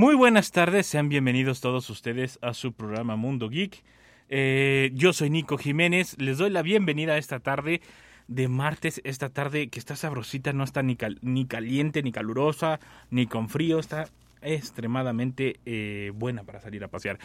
[0.00, 3.82] Muy buenas tardes, sean bienvenidos todos ustedes a su programa Mundo Geek.
[4.30, 7.82] Eh, yo soy Nico Jiménez, les doy la bienvenida a esta tarde
[8.26, 12.80] de martes, esta tarde que está sabrosita, no está ni, cal- ni caliente, ni calurosa,
[13.10, 14.08] ni con frío, está
[14.40, 17.18] extremadamente eh, buena para salir a pasear.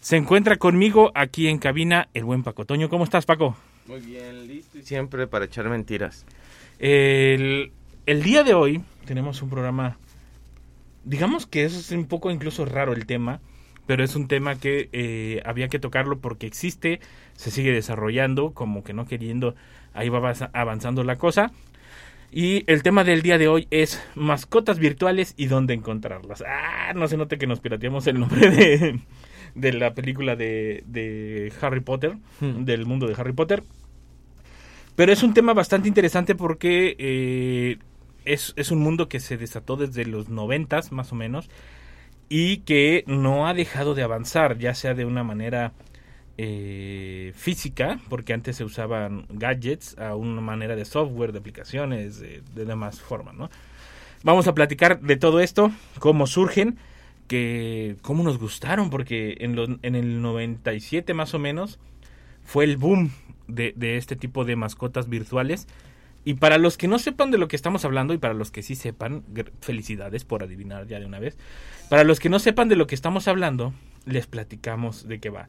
[0.00, 2.88] Se encuentra conmigo aquí en cabina el buen Paco Toño.
[2.88, 3.58] ¿Cómo estás, Paco?
[3.86, 6.24] Muy bien, listo y siempre para echar mentiras.
[6.78, 7.72] El,
[8.06, 9.98] el día de hoy tenemos un programa,
[11.04, 13.40] digamos que eso es un poco incluso raro el tema,
[13.86, 17.00] pero es un tema que eh, había que tocarlo porque existe,
[17.34, 19.54] se sigue desarrollando, como que no queriendo,
[19.94, 21.52] ahí va avanza- avanzando la cosa.
[22.34, 26.42] Y el tema del día de hoy es mascotas virtuales y dónde encontrarlas.
[26.46, 29.00] Ah, no se note que nos pirateamos el nombre de,
[29.54, 32.64] de la película de, de Harry Potter, Hmm.
[32.64, 33.62] del mundo de Harry Potter.
[34.96, 37.78] Pero es un tema bastante interesante porque eh,
[38.24, 41.50] es, es un mundo que se desató desde los noventas, más o menos,
[42.28, 45.72] y que no ha dejado de avanzar, ya sea de una manera
[46.38, 52.42] eh, física, porque antes se usaban gadgets, a una manera de software, de aplicaciones, de,
[52.54, 53.50] de demás formas, ¿no?
[54.24, 56.78] Vamos a platicar de todo esto, cómo surgen,
[57.28, 61.78] que cómo nos gustaron, porque en, los- en el 97 más o menos
[62.44, 63.12] fue el boom
[63.48, 65.66] de, de este tipo de mascotas virtuales.
[66.24, 68.62] Y para los que no sepan de lo que estamos hablando y para los que
[68.62, 69.24] sí sepan,
[69.60, 71.36] felicidades por adivinar ya de una vez.
[71.88, 73.74] Para los que no sepan de lo que estamos hablando,
[74.06, 75.48] les platicamos de qué va.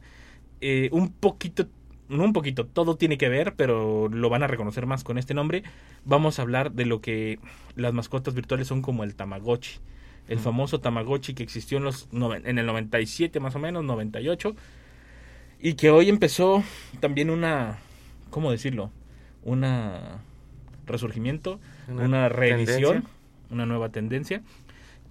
[0.60, 1.68] Eh, un poquito,
[2.08, 5.32] no un poquito, todo tiene que ver, pero lo van a reconocer más con este
[5.32, 5.62] nombre.
[6.04, 7.38] Vamos a hablar de lo que
[7.76, 9.78] las mascotas virtuales son como el Tamagotchi.
[10.26, 14.56] El famoso Tamagotchi que existió en, los, en el 97 más o menos, 98.
[15.60, 16.64] Y que hoy empezó
[16.98, 17.78] también una,
[18.30, 18.90] ¿cómo decirlo?
[19.44, 20.22] Una
[20.86, 21.58] resurgimiento,
[21.88, 23.10] Una una, reedición, tendencia.
[23.50, 24.42] una nueva tendencia.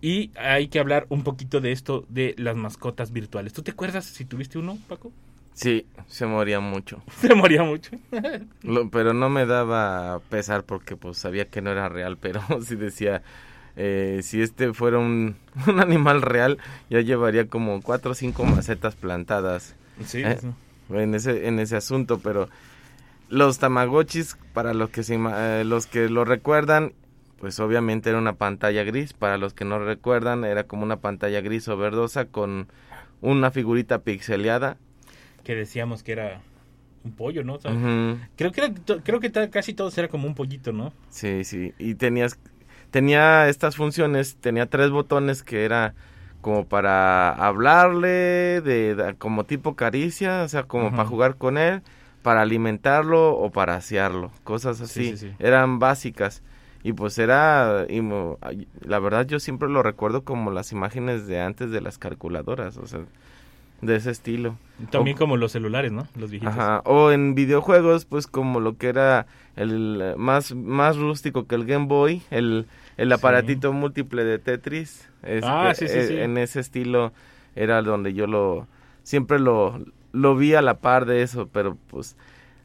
[0.02, 3.54] Y hay que hablar un poquito de esto de las mascotas virtuales.
[3.54, 5.12] ¿Tú te acuerdas si tuviste uno, Paco?
[5.54, 7.02] Sí, se moría mucho.
[7.22, 7.92] Se moría mucho.
[8.64, 12.76] Lo- pero no me daba pesar porque pues sabía que no era real, pero sí
[12.76, 13.22] decía,
[13.76, 15.36] eh, si este fuera un,
[15.68, 16.58] un animal real,
[16.90, 20.48] ya llevaría como cuatro o cinco macetas plantadas Sí, Eh, sí.
[20.90, 22.50] en ese, en ese asunto, pero
[23.34, 26.94] los tamagotchis, para los que, se, eh, los que lo recuerdan,
[27.40, 31.42] pues obviamente era una pantalla gris, para los que no recuerdan era como una pantalla
[31.42, 32.68] gris o verdosa con
[33.22, 34.78] una figurita pixeleada.
[35.44, 36.42] que decíamos que era
[37.04, 37.56] un pollo, ¿no?
[37.56, 37.72] O sea.
[38.38, 38.74] Creo que era
[39.04, 40.94] creo que casi todo era como un pollito, ¿no?
[41.10, 41.74] Sí, sí.
[41.80, 42.40] Y tenías,
[42.92, 45.96] tenía estas funciones, tenía tres botones que era
[46.42, 51.82] como para hablarle, de, de- como tipo caricia, o sea, como para jugar con él,
[52.24, 55.12] para alimentarlo o para asearlo, cosas así.
[55.12, 55.32] sí, sí.
[55.40, 56.42] Eran básicas.
[56.86, 58.02] Y pues era, y
[58.82, 62.88] la verdad yo siempre lo recuerdo como las imágenes de antes de las calculadoras, o
[62.88, 63.02] sea,
[63.82, 64.58] de ese estilo.
[64.92, 66.08] También O- como los celulares, ¿no?
[66.18, 66.54] Los viejitos.
[66.58, 71.66] Ajá, o en videojuegos, pues como lo que era el más, más rústico que el
[71.66, 72.66] Game Boy, el,
[72.98, 75.10] el aparatito múltiple de Tetris.
[75.24, 76.18] es- Ah, sí, sí, eh, sí.
[76.18, 77.14] En ese estilo
[77.56, 78.68] era donde yo lo,
[79.04, 79.80] siempre lo,
[80.14, 82.16] lo vi a la par de eso, pero pues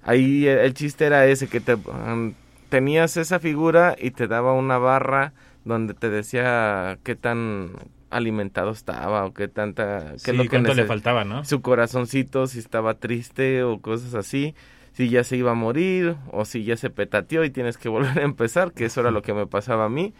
[0.05, 2.35] ahí el, el chiste era ese, que te, um,
[2.69, 5.33] tenías esa figura y te daba una barra
[5.65, 7.73] donde te decía qué tan
[8.11, 10.13] alimentado estaba o qué tanta...
[10.13, 11.45] qué Sí, lo que cuánto le faltaba, ¿no?
[11.45, 14.55] su corazoncito si estaba triste o cosas así,
[14.93, 18.19] si ya se iba a morir o si ya se petateó y tienes que volver
[18.19, 20.15] a empezar, que eso era lo que me pasaba a mí.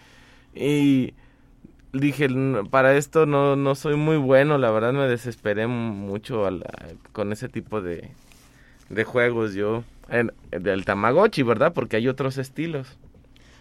[0.55, 1.15] Y
[1.93, 6.47] dije, "N- para esto no, no soy muy bueno, la verdad me desesperé mucho
[7.13, 8.11] con ese tipo de,
[8.91, 9.85] de juegos yo.
[10.11, 11.73] En, del Tamagotchi, ¿verdad?
[11.75, 12.99] Porque hay otros estilos.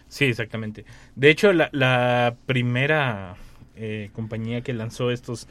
[0.08, 0.84] Sí, exactamente.
[1.16, 3.36] De hecho, la, la primera
[3.76, 5.48] eh, compañía que lanzó estos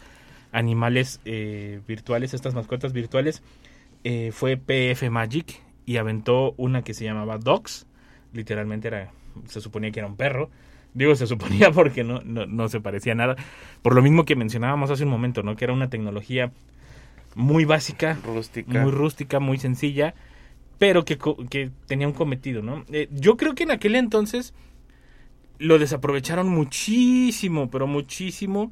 [0.52, 3.44] animales eh, virtuales, estas mascotas virtuales,
[4.04, 7.86] eh, fue PF Magic y aventó una que se llamaba Dogs.
[8.34, 9.12] Literalmente era,
[9.48, 10.50] se suponía que era un perro.
[10.98, 13.36] Digo, se suponía porque no, no, no se parecía a nada.
[13.84, 15.56] Por lo mismo que mencionábamos hace un momento, ¿no?
[15.56, 16.52] Que era una tecnología
[17.36, 18.82] muy básica, Rústica.
[18.82, 20.16] muy rústica, muy sencilla,
[20.80, 22.84] pero que, que tenía un cometido, ¿no?
[22.92, 24.56] Eh, yo creo que en aquel entonces
[25.60, 28.72] lo desaprovecharon muchísimo, pero muchísimo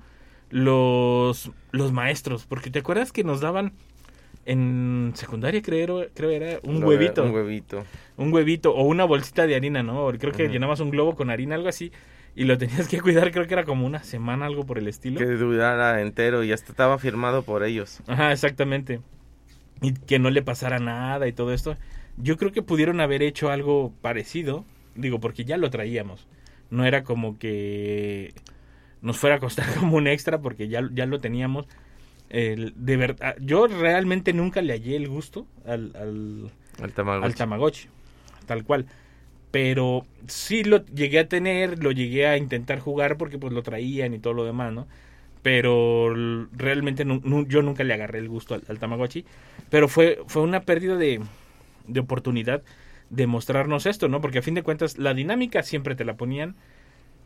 [0.50, 3.74] los, los maestros, porque te acuerdas que nos daban
[4.48, 7.24] en secundaria creo, creo era un huevito.
[7.24, 7.84] Un huevito.
[8.18, 10.08] un huevito o una bolsita de harina, ¿no?
[10.18, 10.54] Creo que Ujú.
[10.54, 11.92] llenabas un globo con harina, algo así,
[12.36, 15.18] y lo tenías que cuidar, creo que era como una semana, algo por el estilo.
[15.20, 18.02] Que durara entero y hasta estaba firmado por ellos.
[18.08, 19.00] Ajá, exactamente.
[19.82, 21.76] Y que no le pasara nada y todo esto.
[22.18, 24.66] Yo creo que pudieron haber hecho algo parecido,
[24.96, 26.28] digo, porque ya lo traíamos.
[26.70, 28.34] No era como que
[29.02, 31.68] nos fuera a costar como un extra porque ya, ya lo teníamos.
[32.30, 36.50] El- de verdad, yo realmente nunca le hallé el gusto al, al,
[36.84, 37.26] El Tamagotchi.
[37.28, 37.88] al Tamagotchi,
[38.46, 38.86] tal cual.
[39.56, 44.14] Pero sí lo llegué a tener, lo llegué a intentar jugar porque pues lo traían
[44.14, 44.88] y todo lo demás, ¿no?
[45.44, 46.14] Pero
[46.54, 49.26] realmente nu- yo nunca le agarré el gusto al, al Tamagotchi.
[49.70, 51.22] Pero fue, fue una pérdida de,
[51.88, 52.64] de oportunidad
[53.12, 54.22] de mostrarnos esto, ¿no?
[54.22, 56.56] Porque a fin de cuentas la dinámica siempre te la ponían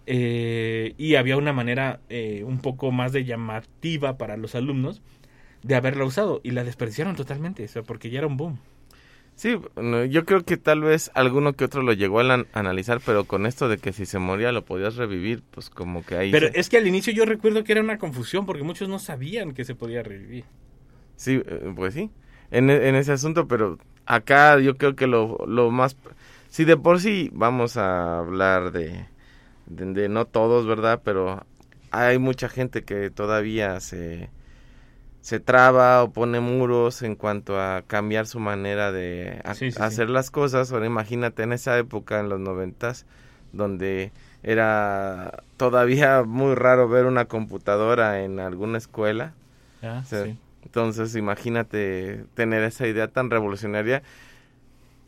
[0.07, 5.01] eh, y había una manera eh, un poco más de llamativa para los alumnos
[5.63, 8.59] de haberla usado y la desperdiciaron totalmente, o sea, porque ya era un boom.
[9.39, 9.57] Sí,
[10.09, 13.69] yo creo que tal vez alguno que otro lo llegó a analizar, pero con esto
[13.69, 16.31] de que si se moría lo podías revivir, pues como que ahí...
[16.31, 18.99] Pero se- es que al inicio yo recuerdo que era una confusión porque muchos no
[18.99, 20.43] sabían que se podía revivir.
[21.15, 22.11] Sí, eh, pues sí,
[22.51, 25.95] en, e- en ese asunto, pero acá yo creo que lo, lo más...
[26.49, 29.05] Si de por sí vamos a hablar de,
[29.67, 31.01] de, de no todos, ¿verdad?
[31.03, 31.45] Pero
[31.91, 34.29] hay mucha gente que todavía se,
[35.21, 39.81] se traba o pone muros en cuanto a cambiar su manera de Sí, sí.
[39.81, 40.71] hacer las cosas.
[40.71, 43.05] Ahora imagínate en esa época, en los noventas,
[43.51, 44.11] donde
[44.43, 49.33] era todavía muy raro ver una computadora en alguna escuela.
[49.83, 50.03] Ah.
[50.63, 54.03] Entonces, imagínate tener esa idea tan revolucionaria,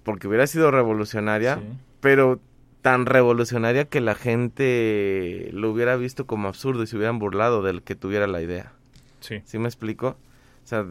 [0.04, 1.60] porque hubiera sido revolucionaria,
[2.00, 2.40] pero
[2.82, 7.84] tan revolucionaria que la gente lo hubiera visto como absurdo y se hubieran burlado del
[7.84, 8.72] que tuviera la idea.
[9.22, 9.42] Sí.
[9.46, 10.18] ¿Sí me explico?
[10.64, 10.86] O sea,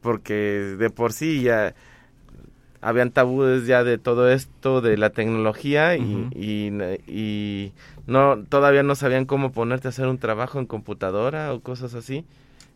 [0.00, 1.74] porque de por sí ya
[2.80, 6.72] habían tabúes ya de todo esto de la tecnología y, y,
[7.06, 7.72] y
[8.06, 12.24] no todavía no sabían cómo ponerte a hacer un trabajo en computadora o cosas así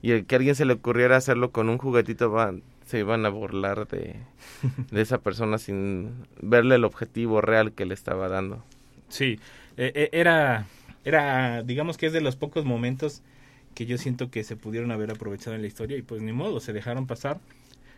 [0.03, 3.27] y el que a alguien se le ocurriera hacerlo con un juguetito van, se iban
[3.27, 4.15] a burlar de,
[4.93, 8.63] de esa persona sin verle el objetivo real que le estaba dando.
[9.09, 9.41] Sí,
[9.77, 10.67] eh, era,
[11.05, 13.23] era, digamos que es de los pocos momentos
[13.77, 16.61] que yo siento que se pudieron haber aprovechado en la historia y pues ni modo,
[16.61, 17.39] se dejaron pasar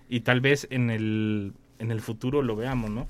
[0.09, 3.07] y tal vez en el, en el futuro lo veamos, ¿no?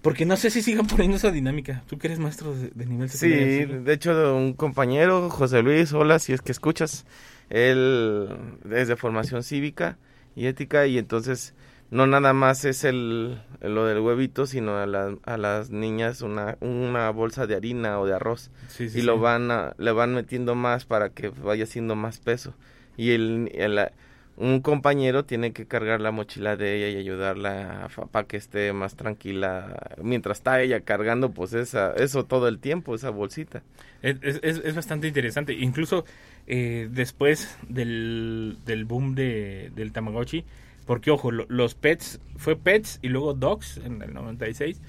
[0.00, 1.82] Porque no sé si sigan poniendo esa dinámica.
[1.88, 6.20] Tú que eres maestro de, de nivel Sí, de hecho un compañero, José Luis, hola,
[6.20, 7.04] si es que escuchas,
[7.50, 8.28] él
[8.70, 9.98] es de formación cívica
[10.36, 11.52] y ética y entonces
[11.90, 16.56] no nada más es el lo del huevito, sino a, la- a las niñas una,
[16.60, 19.20] una bolsa de harina o de arroz Sí, sí, y lo sí.
[19.20, 22.54] van a- le van metiendo más para que vaya haciendo más peso
[22.96, 23.90] y el, el-
[24.36, 28.94] un compañero tiene que cargar la mochila de ella y ayudarla para que esté más
[28.94, 33.62] tranquila mientras está ella cargando pues esa eso todo el tiempo esa bolsita
[34.00, 35.54] Es, es- es- es bastante interesante.
[35.54, 36.04] Incluso
[36.46, 40.44] eh, después del, del boom de, del Tamagotchi,
[40.88, 44.82] porque ojo, lo- los pets, fue pets y luego dogs en el 96,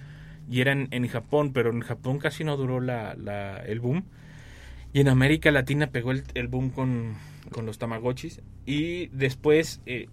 [0.51, 3.13] y eran en Japón, pero en Japón casi no duró la,
[3.68, 4.06] el boom.
[4.94, 7.16] Y en América Latina pegó el, el boom con,
[7.51, 8.42] con los Tamagotchis.
[8.66, 10.08] Y después eh,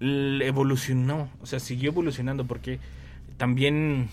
[0.00, 2.78] evolucionó, o sea, siguió evolucionando porque
[3.36, 4.08] también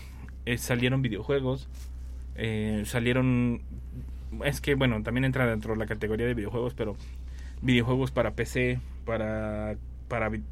[0.46, 1.68] eh, salieron videojuegos,
[2.36, 3.62] eh, salieron
[4.44, 6.96] es que bueno también entra dentro de la categoría de videojuegos pero
[7.62, 9.76] videojuegos para PC para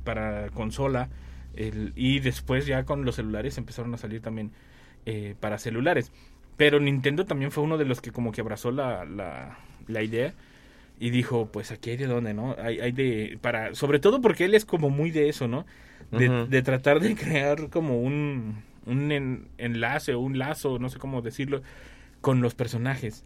[0.05, 1.11] para consola
[1.55, 4.53] el- y después ya con los celulares empezaron a salir también
[5.07, 6.13] eh, para celulares.
[6.57, 10.35] Pero Nintendo también fue uno de los que como que abrazó la, la, la idea
[11.01, 14.45] y dijo pues aquí hay de dónde no hay, hay de para sobre todo porque
[14.47, 15.67] él es como muy de eso no
[16.11, 20.99] de, de tratar de crear como un un en- enlace o un lazo no sé
[20.99, 21.63] cómo decirlo
[22.23, 23.25] con los personajes.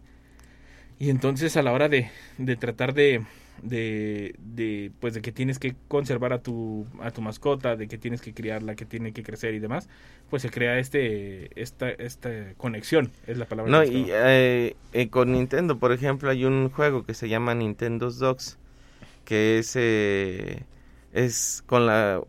[0.99, 3.23] Y entonces a la hora de, de tratar de,
[3.61, 7.97] de, de, pues de que tienes que conservar a tu, a tu mascota, de que
[7.97, 9.87] tienes que criarla, que tiene que crecer y demás,
[10.29, 13.71] pues se crea este, esta, esta conexión, es la palabra.
[13.71, 18.19] no y eh, eh, con Nintendo por ejemplo hay un juego que se llama Nintendo's
[18.19, 18.57] Dogs
[19.25, 20.63] que es eh,
[21.13, 22.21] es con la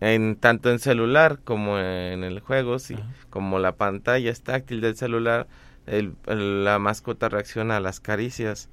[0.00, 3.06] en tanto en celular como en el juego sí Ajá.
[3.30, 5.46] como la pantalla es táctil del celular
[5.86, 8.68] el- el- la mascota reacciona a las caricias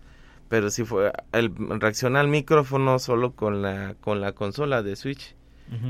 [0.49, 5.35] pero si fue el reacciona al micrófono solo con la con la consola de Switch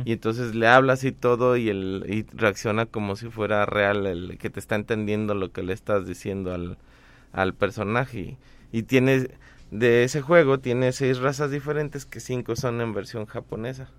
[0.05, 4.37] y entonces le hablas y todo y el y reacciona como si fuera real el
[4.37, 6.77] que te está entendiendo lo que le estás diciendo al,
[7.33, 8.37] al personaje y,
[8.79, 9.29] y tiene
[9.71, 13.89] de ese juego tiene seis razas diferentes que cinco son en versión japonesa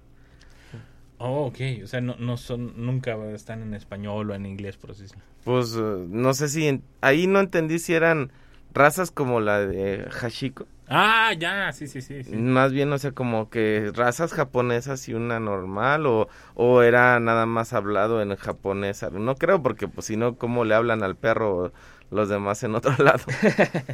[1.18, 1.58] Oh, ok.
[1.82, 5.22] O sea, no, no son, nunca están en español o en inglés, por así decirlo.
[5.44, 8.30] Pues eh, no sé si en- ahí no entendí si eran
[8.76, 10.66] razas como la de Hashiko.
[10.88, 12.22] Ah, ya, sí, sí, sí.
[12.22, 12.36] sí.
[12.36, 17.44] Más bien, o sea, como que razas japonesas y una normal, o, o era nada
[17.46, 19.04] más hablado en japonés.
[19.10, 21.72] No creo, porque pues si no, ¿cómo le hablan al perro
[22.10, 23.24] los demás en otro lado?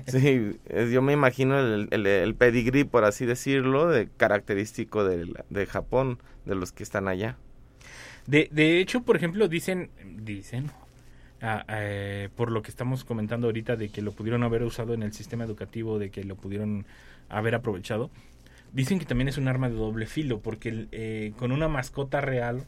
[0.07, 0.59] sí,
[0.91, 6.19] yo me imagino el, el, el pedigrí, por así decirlo, de característico de, de Japón,
[6.45, 7.39] de los que están allá.
[8.27, 10.71] De, de hecho, por ejemplo, dicen, dicen,
[11.43, 15.03] ah, eh, por lo que estamos comentando ahorita de que lo pudieron haber usado en
[15.03, 16.87] el sistema educativo, de que lo pudieron
[17.29, 18.11] haber aprovechado,
[18.73, 22.21] dicen que también es un arma de doble filo, porque el, eh, con una mascota
[22.21, 22.65] real,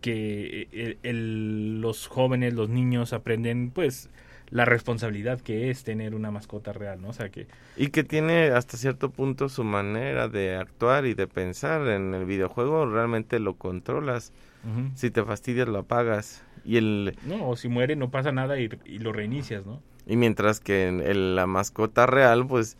[0.00, 4.10] que eh, el- los jóvenes, los niños aprenden, pues,
[4.50, 7.08] la responsabilidad que es tener una mascota real, ¿no?
[7.08, 11.26] O sea, que Y que tiene hasta cierto punto su manera de actuar y de
[11.26, 14.32] pensar en el videojuego, realmente lo controlas.
[14.64, 16.42] ujú, Si te fastidias, lo apagas.
[16.68, 19.80] Y el no, o si muere no pasa nada y, y lo reinicias, ¿no?
[20.06, 22.76] y mientras que en el- la mascota real, pues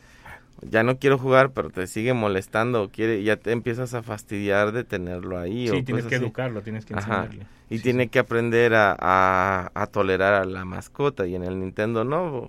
[0.63, 4.85] ya no quiero jugar, pero te sigue molestando, quiere, ya te empiezas a fastidiar de
[4.85, 5.69] tenerlo ahí.
[5.69, 6.25] Sí, o tienes que así.
[6.25, 7.23] educarlo, tienes que Ajá.
[7.25, 7.47] enseñarle.
[7.71, 8.09] Y Sí, tiene sí.
[8.11, 11.27] que aprender a, a, a tolerar a la mascota.
[11.27, 12.49] Y en el Nintendo no.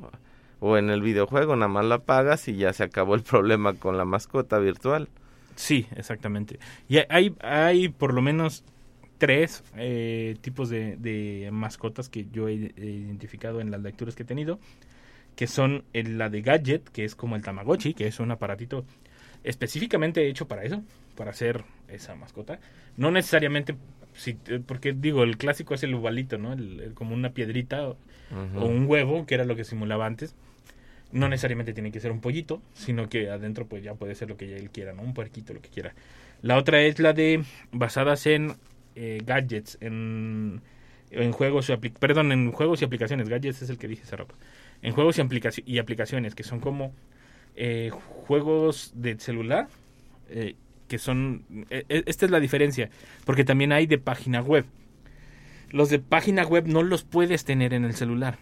[0.62, 3.98] O en el videojuego nada más la apagas y ya se acabó el problema con
[3.98, 5.08] la mascota virtual.
[5.56, 6.58] Sí, exactamente.
[6.88, 8.64] Y hay, hay por lo menos
[9.20, 14.26] tres eh, tipos de, de mascotas que yo he, identificado en las lecturas que he
[14.26, 14.60] tenido,
[15.36, 18.86] que son el- la de Gadget, que es como el Tamagotchi, que es un aparatito
[19.44, 20.84] específicamente hecho para eso,
[21.16, 22.60] para hacer esa mascota.
[22.98, 23.76] No necesariamente,
[24.14, 26.54] si, eh, porque digo, el clásico es el ovalito, ¿no?
[26.54, 27.98] El- el- como una piedrita o
[28.66, 30.36] un huevo, que era lo que simulaba antes.
[31.12, 34.38] No necesariamente tiene que ser un pollito, sino que adentro pues ya puede ser lo
[34.38, 35.02] que él quiera, ¿no?
[35.02, 35.96] Un puerquito, lo que quiera.
[36.44, 38.54] La otra es la de basadas en
[39.02, 40.62] eh, gadgets, en,
[41.12, 43.30] en juegos y perdón, en juegos y aplicaciones.
[43.30, 44.36] Gadgets es el que dije hace rato.
[44.82, 46.94] En juegos y, aplicaci- y aplicaciones que son como
[47.56, 49.68] eh, juegos de celular
[50.30, 50.56] eh,
[50.88, 52.90] que son eh, eh, esta es la diferencia,
[53.26, 54.66] porque también hay de página web.
[55.72, 58.38] Los de página web no los puedes tener en el celular,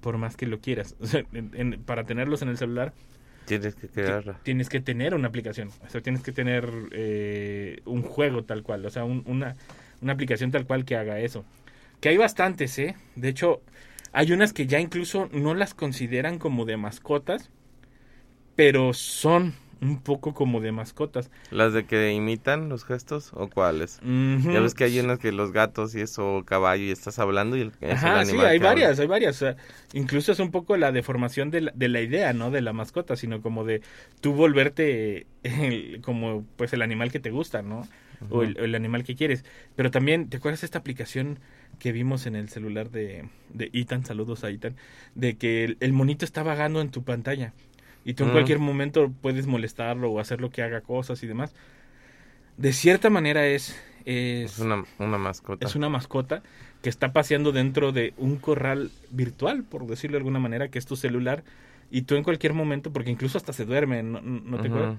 [0.00, 0.94] por más que lo quieras.
[1.00, 2.92] O sea, en- en- para tenerlos en el celular
[3.46, 4.38] Tienes que crearla.
[4.44, 5.70] tienes que tener una aplicación.
[5.86, 8.84] O sea, tienes que tener eh, un juego tal cual.
[8.86, 9.56] O sea, un- una,
[10.02, 11.44] una aplicación tal cual que haga eso.
[12.00, 12.96] Que hay bastantes, ¿eh?
[13.16, 13.62] De hecho,
[14.12, 17.50] hay unas que ya incluso no las consideran como de mascotas,
[18.56, 21.30] pero son un poco como de mascotas.
[21.50, 24.02] ¿Las de que imitan los gestos o cuáles?
[24.50, 27.62] Ya ves que hay unas que los gatos y eso, caballo, y estás hablando y
[27.62, 28.58] el, es el Ajá, sí, hay habla.
[28.58, 29.36] varias, hay varias.
[29.36, 29.56] O sea,
[29.94, 32.50] incluso es un poco la deformación de la, de la idea, ¿no?
[32.50, 33.80] De la mascota, sino como de
[34.20, 37.88] tú volverte el- como pues el animal que te gusta, ¿no?
[38.30, 39.44] O el, el animal que quieres.
[39.76, 41.38] Pero también, ¿te acuerdas de esta aplicación
[41.78, 44.04] que vimos en el celular de, de Ethan?
[44.04, 44.76] Saludos a Ethan.
[45.14, 47.52] De que el, el monito está vagando en tu pantalla.
[48.04, 51.54] Y tú en cualquier momento puedes molestarlo o hacerlo que haga cosas y demás.
[52.56, 53.76] De cierta manera es...
[54.04, 55.66] es Es una, una mascota.
[55.66, 56.42] es una mascota
[56.82, 60.86] que está paseando dentro de un corral virtual, por decirlo de alguna manera, que es
[60.86, 61.44] tu celular.
[61.90, 64.94] Y tú en cualquier momento, porque incluso hasta se duerme, ¿no, no te acuerdas?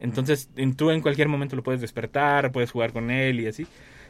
[0.00, 3.66] Entonces, en- tú en cualquier momento lo puedes despertar, puedes jugar con él y así.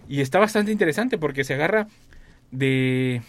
[0.09, 1.89] Y está bastante interesante porque se agarra
[2.51, 3.23] de...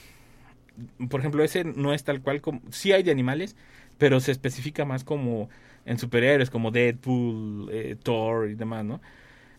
[1.09, 2.61] Por ejemplo, ese no es tal cual como...
[2.71, 3.55] Sí hay de animales,
[3.97, 5.49] pero se especifica más como
[5.85, 9.01] en superhéroes, como Deadpool, eh, Thor y demás, ¿no?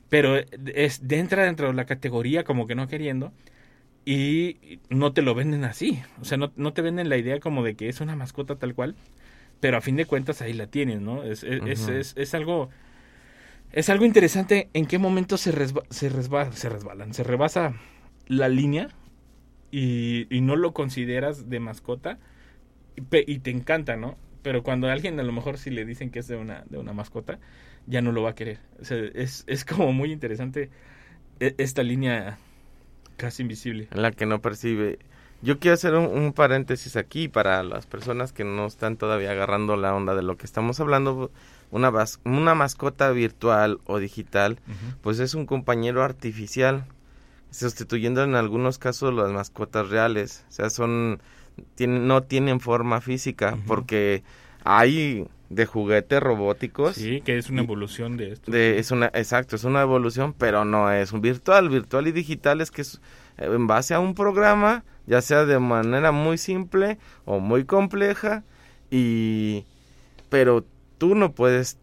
[0.08, 3.32] Pero es, entra dentro de la categoría como que no queriendo
[4.04, 6.00] y no te lo venden así.
[6.20, 8.74] O sea, no, no te venden la idea como de que es una mascota tal
[8.74, 8.96] cual,
[9.60, 11.24] pero a fin de cuentas ahí la tienes, ¿no?
[11.24, 12.70] Es, es, es- es algo...
[13.72, 17.74] Es algo interesante en qué momento se, resba- se, se resbalan, se rebasa
[18.26, 18.88] la línea
[19.70, 22.18] y, y no lo consideras de mascota
[22.96, 24.16] y, te encanta, ¿no?
[24.42, 26.92] Pero cuando alguien a lo mejor si le dicen que es de una, de una
[26.92, 27.38] mascota,
[27.86, 28.60] ya no lo va a querer.
[28.80, 30.70] O sea, es, es como muy interesante
[31.40, 32.38] e- esta línea
[33.16, 33.88] casi invisible.
[33.90, 34.98] en la que no percibe.
[35.40, 39.94] Yo quiero hacer un paréntesis aquí para las personas que no están todavía agarrando la
[39.94, 41.30] onda de lo que estamos hablando.
[41.70, 41.92] Una,
[42.24, 44.58] una mascota virtual o digital,
[45.02, 46.86] pues es un compañero artificial,
[47.50, 50.44] sustituyendo en algunos casos las mascotas reales.
[50.48, 51.20] O sea, son
[51.74, 54.22] tienen, no tienen forma física porque
[54.64, 56.96] hay de juguetes robóticos.
[56.96, 58.50] Sí, que es una evolución de esto.
[58.50, 61.68] De, es una, exacto, es una evolución, pero no es un virtual.
[61.68, 63.00] Virtual y digital es que es
[63.38, 68.44] eh, en base a un programa, ya sea de manera muy simple o muy compleja,
[68.90, 69.64] y
[70.28, 70.64] pero
[70.98, 71.78] tú no puedes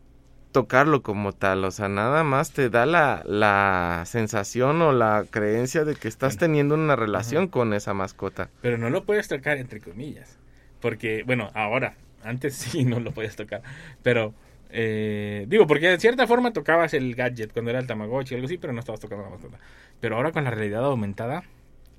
[0.51, 5.83] tocarlo como tal, o sea, nada más te da la, la sensación o la creencia
[5.83, 8.49] de que estás teniendo una relación con esa mascota.
[8.61, 10.37] Pero no lo puedes tocar entre comillas.
[10.79, 13.63] Porque, bueno, ahora, antes sí no lo podías tocar.
[14.01, 14.33] Pero,
[14.69, 18.45] eh, digo, porque de cierta forma tocabas el gadget cuando era el Tamagotchi o algo
[18.45, 19.59] así, pero no estabas tocando la mascota.
[19.99, 21.43] Pero ahora con la realidad aumentada,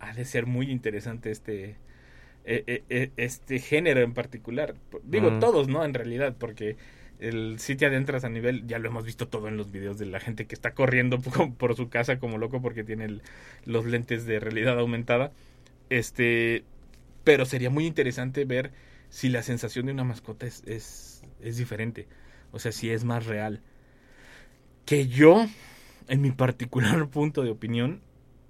[0.00, 1.76] ha de ser muy interesante este,
[2.46, 4.76] e- e- e- este género en particular.
[5.02, 5.40] Digo, Mm.
[5.40, 5.85] todos, ¿no?
[5.85, 6.76] En realidad, porque
[7.18, 10.06] el si te adentras a nivel, ya lo hemos visto todo en los videos de
[10.06, 11.18] la gente que está corriendo
[11.58, 13.20] por, su casa como loco porque tiene
[13.64, 15.32] los lentes de realidad aumentada.
[15.90, 16.64] Este,
[17.25, 18.73] pero sería muy interesante ver
[19.08, 22.06] si la sensación de una mascota es, es, es diferente.
[22.52, 23.61] O sea, si es más real.
[24.85, 25.46] Que yo,
[26.08, 28.00] en mi particular punto de opinión,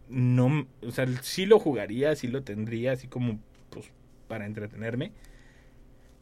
[0.08, 3.90] no, o sea, sí lo jugaría, sí lo tendría, así como, pues,
[4.28, 5.12] para entretenerme.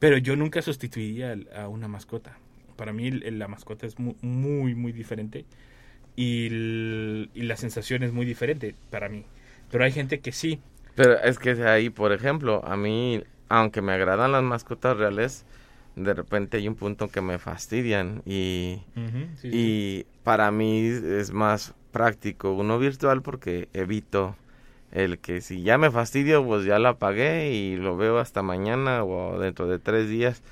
[0.05, 2.37] Pero yo nunca sustituiría a una mascota.
[2.77, 5.47] Para mí la mascota es mu- muy, muy diferente.
[6.15, 9.25] Y, el- y la sensación es muy diferente para mí.
[9.71, 10.61] Pero hay gente que sí.
[10.95, 15.47] Pero es que ahí, por ejemplo, a mí, aunque me agradan las mascotas reales,
[15.97, 19.57] de repente hay un punto que me fastidian y, Ujú, sí, sí.
[19.57, 24.37] y para mí es más práctico uno virtual porque evito
[24.95, 29.05] el que si ya me fastidio, pues ya la apagué y lo veo hasta mañana
[29.05, 30.43] o dentro de tres días.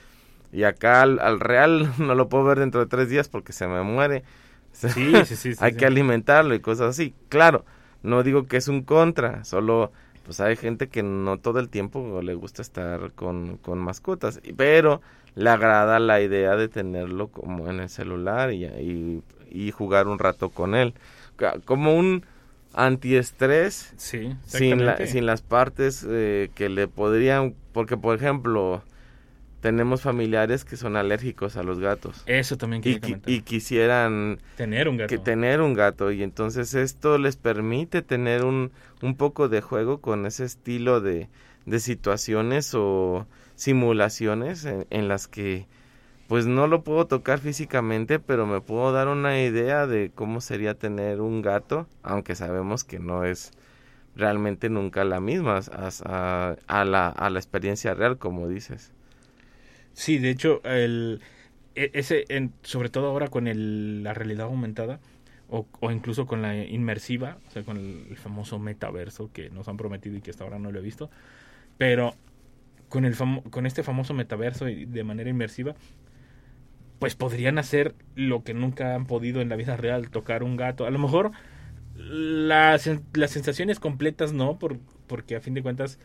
[0.52, 3.66] Y acá al, al real no lo puedo ver dentro de tres días porque se
[3.66, 4.24] me muere.
[4.72, 4.90] Sí,
[5.26, 7.14] sí, sí, sí, Hay que alimentarlo y cosas así.
[7.28, 7.66] Claro,
[8.02, 9.92] no digo que es un contra, solo
[10.24, 15.02] pues hay gente que no todo el tiempo le gusta estar con, con mascotas, pero
[15.34, 20.18] le agrada la idea de tenerlo como en el celular y, y, y jugar un
[20.18, 20.94] rato con él.
[21.64, 22.24] Como un
[22.74, 28.82] antiestrés Sí, sin, la- sin las partes eh, que le podrían, porque por ejemplo,
[29.60, 33.30] tenemos familiares que son alérgicos a los gatos Eso también y, comentar.
[33.32, 35.08] y quisieran Tener un gato.
[35.08, 40.00] que tener un gato y entonces esto les permite tener un, un poco de juego
[40.00, 41.28] con ese estilo de,
[41.66, 45.66] de situaciones o simulaciones en, en las que
[46.32, 50.74] pues no lo puedo tocar físicamente pero me puedo dar una idea de cómo sería
[50.74, 53.52] tener un gato aunque sabemos que no es
[54.16, 58.92] realmente nunca la misma a, a- la, a la experiencia real como dices.
[59.92, 61.20] Sí, de hecho, el,
[61.74, 65.00] e- ese, en- sobre todo ahora con el, la realidad aumentada
[65.50, 69.68] o, o incluso con la inmersiva, o sea, con el, el famoso metaverso que nos
[69.68, 71.10] han prometido y que hasta ahora no lo he visto,
[71.78, 72.16] pero
[72.90, 75.74] con, el famo- con este famoso metaverso y de manera inmersiva,
[77.02, 80.86] pues podrían hacer lo que nunca han podido en la vida real, tocar un gato.
[80.86, 81.32] A lo mejor
[81.96, 85.98] las, las sensaciones completas no, por, porque a fin de cuentas,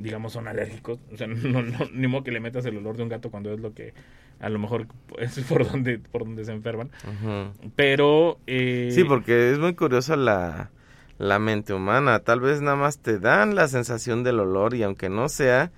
[0.00, 0.98] digamos, son alérgicos.
[1.12, 3.54] O sea, no, no, ni modo que le metas el olor de un gato cuando
[3.54, 3.94] es lo que
[4.40, 4.88] a lo mejor
[5.20, 6.90] es por donde, por donde se enferman.
[7.76, 8.40] Pero...
[8.48, 10.72] eh, Sí, porque es muy curioso la,
[11.18, 12.18] la mente humana.
[12.18, 15.70] Tal vez nada más te dan la sensación del olor y aunque no sea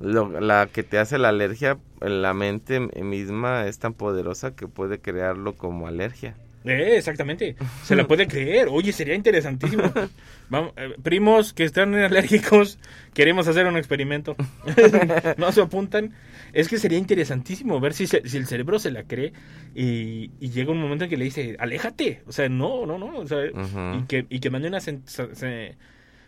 [0.00, 4.98] lo- la que te hace la alergia, la mente misma es tan poderosa que puede
[5.00, 6.34] crearlo como alergia.
[6.64, 7.56] Eh, exactamente.
[7.82, 8.68] Se la puede creer.
[8.70, 9.82] Oye, sería interesantísimo.
[10.48, 12.78] Vamos, eh, primos que están alérgicos,
[13.14, 14.36] queremos hacer un experimento.
[15.38, 16.12] no se apuntan.
[16.52, 19.32] Es que sería interesantísimo ver si, se- si el cerebro se la cree
[19.74, 22.22] y, y llega un momento en que le dice, aléjate.
[22.26, 23.18] O sea, no, no, no.
[23.18, 25.74] O sea, y, que, y que mande una, sensa- se-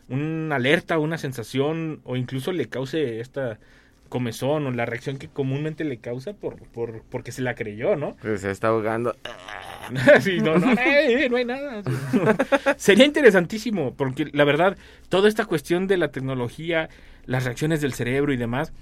[0.09, 3.59] una alerta, una sensación, o incluso le cause esta
[4.09, 8.17] comezón o la reacción que comúnmente le causa por, por, porque se la creyó, ¿no?
[8.23, 9.17] Se está ahogando.
[10.21, 11.83] Sí, no, no, eh, eh, no hay nada.
[12.79, 14.79] Sería interesantísimo, porque la verdad,
[15.11, 16.88] toda esta cuestión de la tecnología,
[17.27, 18.73] las reacciones del cerebro y demás,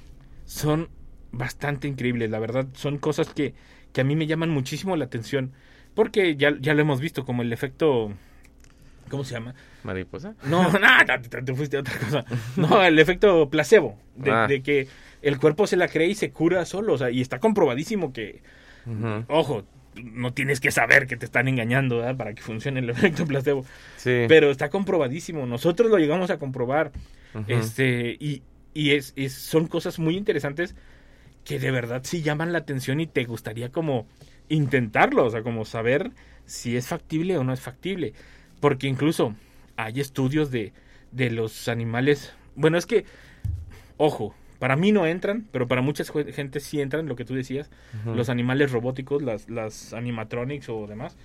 [0.45, 0.91] son
[1.33, 2.31] bastante increíbles.
[2.31, 3.53] La verdad, son cosas que,
[3.93, 5.51] que a mí me llaman muchísimo la atención,
[5.95, 8.13] porque ya, ya lo hemos visto, como el efecto...
[9.13, 9.55] ¿Cómo se llama?
[9.85, 10.35] Mariposa.
[10.45, 10.79] No, no,
[11.29, 12.25] te, te fuiste a otra cosa.
[12.57, 14.47] No, el efecto placebo, de, Ah.
[14.49, 14.89] de que
[15.21, 16.95] el cuerpo se la cree y se cura solo.
[16.95, 18.41] O sea, y está comprobadísimo que,
[19.29, 19.65] ojo,
[20.03, 22.17] no tienes que saber que te están engañando ¿verdad?
[22.17, 23.67] para que funcione el efecto placebo.
[23.99, 24.25] Sí.
[24.29, 25.45] Pero está comprobadísimo.
[25.45, 26.91] Nosotros lo llegamos a comprobar.
[27.49, 30.75] Este, y, y es, es- son cosas muy interesantes
[31.45, 34.07] que de verdad sí llaman la atención y te gustaría como
[34.49, 36.13] intentarlo, o sea, como saber
[36.47, 38.15] si es factible o no es factible.
[38.63, 39.35] Porque incluso
[39.77, 40.73] hay estudios de,
[41.11, 42.33] de los animales.
[42.55, 43.05] Bueno, es que,
[43.97, 47.71] ojo, para mí no entran, pero para mucha gente sí entran, lo que tú decías,
[48.07, 51.17] los animales robóticos, las, las animatronics o demás.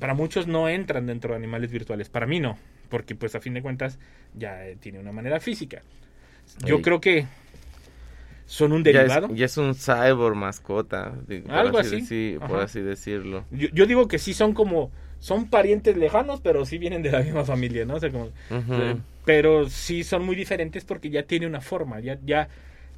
[0.00, 2.56] Para muchos no entran dentro de animales virtuales, para mí no,
[2.88, 3.98] porque pues a fin de cuentas
[4.34, 5.82] ya eh, tiene una manera física.
[6.64, 6.82] Yo Ey.
[6.82, 7.26] creo que
[8.46, 9.34] son un Ya es, derivado.
[9.34, 11.12] ya es un cyborg mascota.
[11.26, 11.96] por Algo así.
[12.00, 13.44] deci- por así decirlo.
[13.50, 14.90] Yo, yo digo que sí son como,
[15.26, 17.94] son parientes lejanos, pero sí vienen de la misma familia, ¿no?
[17.96, 18.30] O sea, como,
[18.74, 22.48] eh, pero sí son muy diferentes porque ya tiene una forma, ya, ya,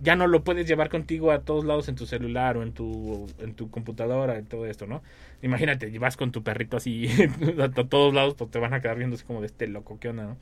[0.00, 3.26] ya no lo puedes llevar contigo a todos lados en tu celular o en tu,
[3.40, 5.02] en tu computadora, en todo esto, ¿no?
[5.42, 7.08] Imagínate, vas con tu perrito así
[7.60, 9.98] a, to- todos lados, pues te van a quedar viendo así como de este loco,
[10.00, 10.36] ¿qué onda, no?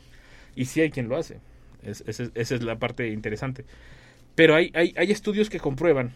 [0.57, 1.38] Y sí hay quien lo hace.
[1.83, 3.64] Es- esa es la parte interesante.
[4.35, 6.12] Pero hay, hay, hay estudios que comprueban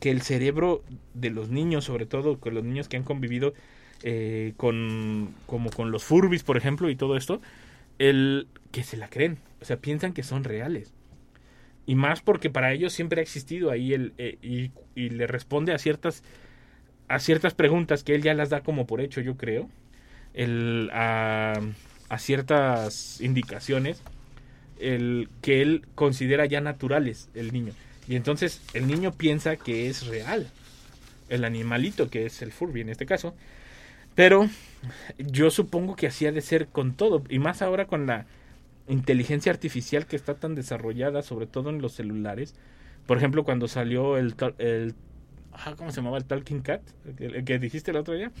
[0.00, 0.82] que el cerebro
[1.14, 3.54] de los niños, sobre todo con los niños que han convivido
[4.02, 7.40] eh, con, como con los furbis, por ejemplo, y todo esto,
[7.98, 10.92] el que se la creen, o sea, piensan que son reales.
[11.86, 14.70] Y más porque para ellos siempre ha existido ahí el eh, y,
[15.08, 16.22] le responde a ciertas
[17.08, 19.70] a ciertas preguntas que él ya las da como por hecho, yo creo.
[20.34, 21.54] El, a,
[22.10, 24.02] a ciertas indicaciones
[24.78, 27.72] el que él considera ya naturales el niño.
[28.06, 30.50] Y entonces el niño piensa que es real.
[31.28, 33.34] El animalito que es el Furby en este caso.
[34.18, 34.48] Pero
[35.16, 37.22] yo supongo que así ha de ser con todo.
[37.28, 38.26] Y más ahora con la
[38.88, 42.56] inteligencia artificial que está tan desarrollada, sobre todo en los celulares.
[43.06, 44.34] Por ejemplo, cuando salió el...
[44.58, 44.96] el
[45.52, 46.18] ah, ¿Cómo se llamaba?
[46.18, 46.82] El Talking Cat.
[47.20, 48.32] El, el que dijiste el otro día.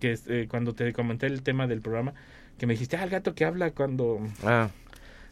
[0.00, 2.12] Que eh, cuando te comenté el tema del programa.
[2.58, 4.68] Que me dijiste, ah, el gato que habla cuando Ah,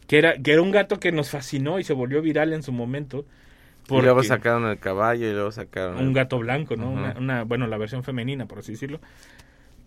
[0.07, 2.73] que era, que era un gato que nos fascinó y se volvió viral en su
[2.73, 3.27] momento.
[3.91, 5.99] y luego sacaron el caballo y luego sacaron...
[5.99, 6.91] un gato blanco, ¿no?
[6.91, 9.01] Una, una- bueno, la versión femenina, por así decirlo.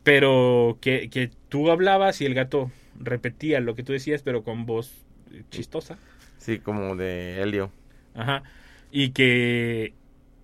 [0.07, 4.65] Pero que, que tú hablabas y el gato repetía lo que tú decías, pero con
[4.65, 5.97] voz eh, chistosa.
[6.37, 7.71] Sí, como de Helio.
[8.15, 8.43] Ajá.
[8.89, 9.93] Y que,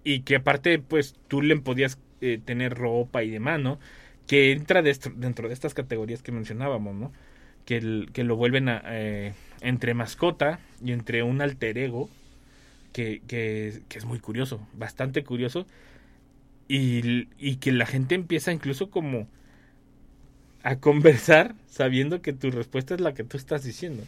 [0.04, 3.80] y que aparte, pues tú le podías eh, tener ropa y demás, ¿no?
[4.28, 7.14] Que entra destro- dentro de estas categorías que mencionábamos, ¿no?
[7.66, 12.10] Que, el- que lo vuelven a, eh, entre mascota y entre un alter ego,
[12.92, 15.66] que, que, que es muy curioso, bastante curioso.
[16.68, 19.28] Y, y que la gente empieza incluso como
[20.64, 24.04] a conversar sabiendo que tu respuesta es la que tú estás diciendo.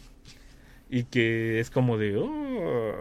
[0.90, 2.16] Y que es como de...
[2.18, 2.94] "Oh",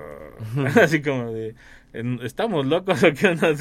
[0.81, 1.55] así como de...
[1.93, 3.53] "En- ¿Estamos locos o qué onda?"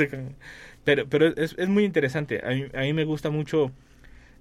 [0.84, 2.42] Pero, pero es, es muy interesante.
[2.44, 3.70] A mí, a mí me gusta mucho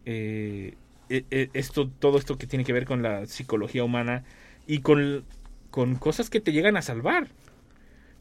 [0.06, 0.76] eh,
[1.10, 4.24] e- e- esto, todo esto que tiene que ver con la psicología humana
[4.68, 5.26] y con,
[5.72, 7.28] con cosas que te llegan a salvar.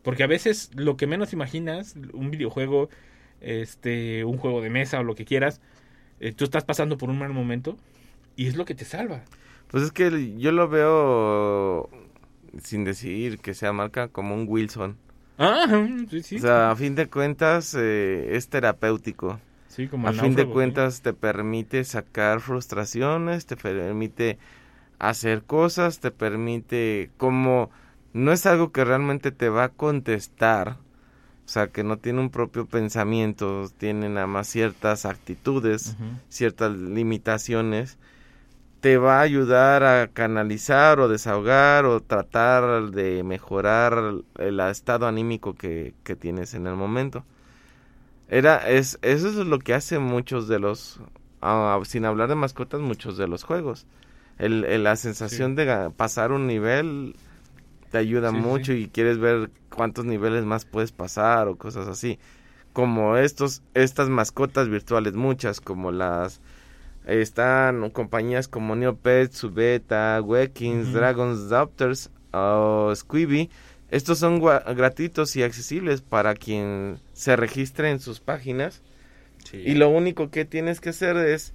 [0.03, 2.89] Porque a veces lo que menos imaginas, un videojuego,
[3.41, 5.61] este, un juego de mesa o lo que quieras,
[6.23, 7.77] eh, tú estás pasando por un mal momento
[8.37, 9.23] y es lo que te salva.
[9.69, 11.91] Pues es que yo lo veo,
[12.63, 14.97] sin decir que sea marca, como un Wilson.
[15.37, 15.67] Ah,
[16.11, 16.37] sí, sí.
[16.37, 19.41] O sea, a fin de cuentas eh, es terapéutico.
[19.67, 24.39] Sí, como A fin de cuentas te permite sacar frustraciones, te permite
[24.99, 27.71] hacer cosas, te permite como
[28.13, 30.77] no es algo que realmente te va a contestar,
[31.53, 35.97] sea, que no tiene un propio pensamiento, tiene nada más ciertas actitudes,
[36.29, 37.99] ciertas limitaciones,
[38.81, 45.55] te va a ayudar a canalizar o desahogar o tratar de mejorar el estado anímico
[45.55, 47.25] que, que tienes en el momento.
[48.29, 51.01] Era, es, eso es lo que hace muchos de los,
[51.43, 53.87] ah, sin hablar de mascotas, muchos de los juegos.
[54.39, 57.15] El, el- la sensación de pasar un nivel
[57.93, 62.19] te ayuda Sí, mucho y quieres ver cuántos niveles más puedes pasar o cosas así.
[62.73, 66.41] Como estos, estas mascotas virtuales, muchas, como las
[67.07, 70.93] están compañías como Neopets, Subeta, Wekins.
[70.93, 73.51] Dragons Doctors o Squibby.
[73.91, 78.81] Estos son gratuitos y accesibles para quien se registre en sus páginas.
[79.53, 81.53] Y lo único que tienes que hacer es,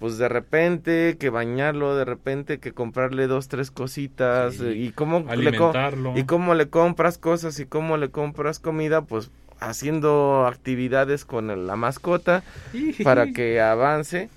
[0.00, 4.54] pues de repente, que bañarlo, de repente, que comprarle dos, tres cositas.
[4.54, 4.64] Sí.
[4.66, 6.16] Y cómo le alimentarlo.
[6.16, 11.76] y cómo le compras cosas y cómo le compras comida, pues haciendo actividades con la
[11.76, 12.42] mascota
[13.04, 14.28] para que avance.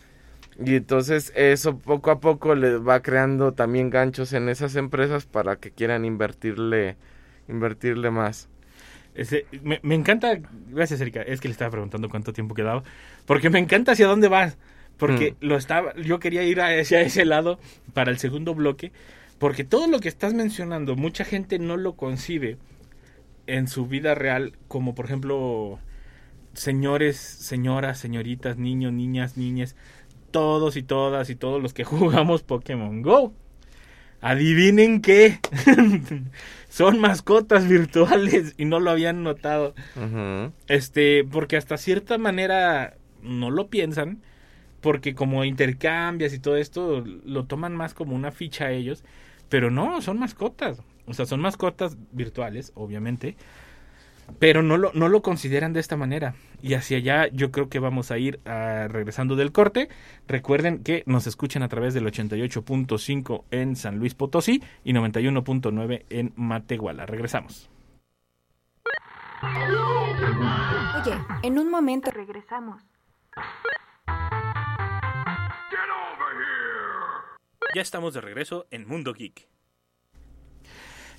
[0.64, 5.56] Y entonces eso poco a poco le va creando también ganchos en esas empresas para
[5.56, 6.96] que quieran invertirle
[7.48, 8.50] invertirle más.
[9.16, 12.84] Ese- me, me encanta, gracias Erika, es que le estaba preguntando cuánto tiempo quedaba,
[13.26, 14.58] porque me encanta hacia dónde vas,
[14.98, 17.60] porque lo estaba, yo quería ir hacia ese lado
[17.94, 18.92] para el segundo bloque,
[19.40, 22.58] porque todo lo que estás mencionando, mucha gente no lo concibe
[23.48, 25.80] en su vida real, como por ejemplo
[26.54, 29.76] señores, señoras, señoritas, niños, niñas, niñas,
[30.32, 33.34] todos y todas y todos los que jugamos Pokémon Go.
[34.22, 35.40] Adivinen qué.
[36.70, 39.76] Son mascotas virtuales y no lo habían notado.
[40.68, 44.22] Este, porque hasta cierta manera no lo piensan,
[44.84, 49.06] porque como intercambias y todo esto, lo toman más como una ficha a ellos,
[49.48, 50.84] pero no, son mascotas.
[51.08, 53.38] O sea, son mascotas virtuales, obviamente,
[54.40, 56.36] pero no lo, no lo consideran de esta manera.
[56.62, 59.88] Y hacia allá yo creo que vamos a ir a, regresando del corte.
[60.28, 66.34] Recuerden que nos escuchan a través del 88.5 en San Luis Potosí y 91.9 en
[66.36, 67.06] Matehuala.
[67.06, 67.70] Regresamos.
[69.42, 72.84] Oye, en un momento regresamos.
[77.74, 79.48] Ya estamos de regreso en Mundo Geek.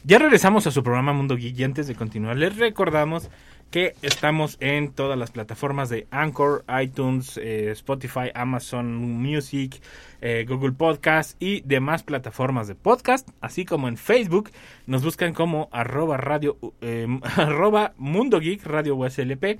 [0.05, 3.29] Ya regresamos a su programa Mundo Geek y antes de continuar les recordamos
[3.73, 9.83] que estamos en todas las plataformas de Anchor, iTunes, eh, Spotify, Amazon Music,
[10.21, 14.51] eh, Google Podcast y demás plataformas de podcast, así como en Facebook.
[14.87, 19.59] Nos buscan como arroba radio, eh, arroba Mundo Geek Radio USLP.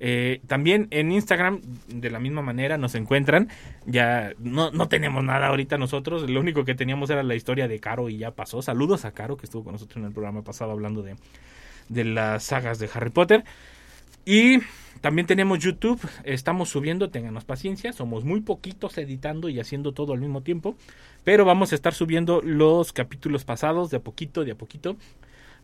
[0.00, 3.48] Eh, también en Instagram, de la misma manera, nos encuentran.
[3.86, 6.28] Ya no, no tenemos nada ahorita nosotros.
[6.28, 8.62] Lo único que teníamos era la historia de Caro y ya pasó.
[8.62, 11.16] Saludos a Caro, que estuvo con nosotros en el programa pasado hablando de,
[11.88, 13.44] de las sagas de Harry Potter.
[14.24, 14.60] Y
[15.00, 16.00] también tenemos YouTube.
[16.24, 17.92] Estamos subiendo, ténganos paciencia.
[17.92, 20.76] Somos muy poquitos editando y haciendo todo al mismo tiempo.
[21.24, 24.96] Pero vamos a estar subiendo los capítulos pasados de a poquito, de a poquito.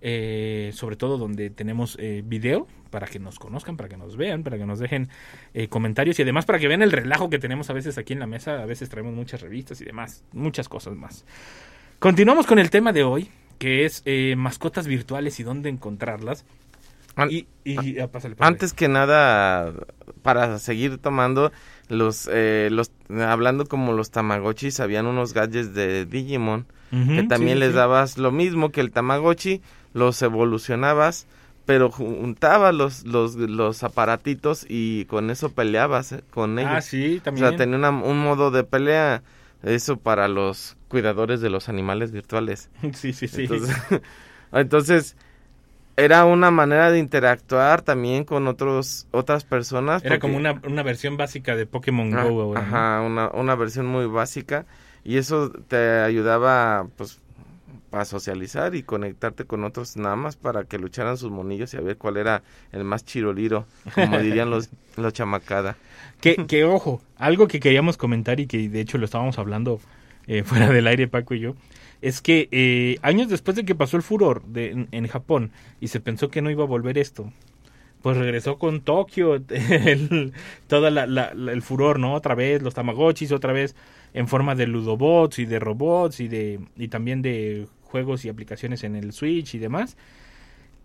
[0.02, 4.42] Eh, sobre todo donde tenemos eh, video para que nos conozcan, para que nos vean,
[4.42, 5.08] para que nos dejen
[5.52, 8.18] eh, comentarios y además para que vean el relajo que tenemos a veces aquí en
[8.20, 8.62] la mesa.
[8.62, 11.24] A veces traemos muchas revistas y demás, muchas cosas más.
[11.98, 16.46] Continuamos con el tema de hoy, que es eh, mascotas virtuales y dónde encontrarlas.
[17.16, 18.36] An- Y, y- ah, pásale, pásale.
[18.54, 19.74] Antes que nada,
[20.22, 21.52] para seguir tomando
[21.88, 27.60] los, eh, los hablando como los Tamagotchis, habían unos gadgets de Digimon que también sí,
[27.60, 27.76] les sí.
[27.76, 29.60] dabas lo mismo que el Tamagotchi,
[29.92, 31.26] los evolucionabas,
[31.66, 36.72] pero juntabas los, los, los aparatitos y con eso peleabas eh, con ellos.
[36.74, 37.48] Ah, sí, o también.
[37.48, 39.22] sea, tenía una- un modo de pelea,
[39.62, 42.70] eso para los cuidadores de los animales virtuales.
[42.94, 43.42] sí, sí, sí.
[43.42, 43.76] Entonces,
[44.52, 45.16] entonces,
[45.96, 50.02] era una manera de interactuar también con otros otras personas.
[50.02, 52.62] Era porque- como una, una versión básica de Pokémon Ah, Go ahora.
[52.62, 52.66] ¿no?
[52.76, 54.64] Ajá, una, una versión muy básica
[55.04, 57.20] y eso te ayudaba pues
[57.92, 61.80] a socializar y conectarte con otros nada más para que lucharan sus monillos y a
[61.80, 65.76] ver cuál era el más chiroliro, como dirían los, los chamacada.
[66.20, 69.80] Que, que ojo, algo que queríamos comentar y que de hecho lo estábamos hablando
[70.26, 71.54] eh, fuera del aire Paco y yo,
[72.02, 75.50] es que eh, años después de que pasó el furor de, en, en Japón
[75.80, 77.32] y se pensó que no iba a volver esto,
[78.02, 80.32] pues regresó con Tokio el,
[80.68, 82.14] toda la, la- la- el furor, ¿no?
[82.14, 83.74] Otra vez los Tamagotchis, otra vez
[84.14, 88.84] en forma de ludobots y de robots y de y también de juegos y aplicaciones
[88.84, 89.96] en el Switch y demás.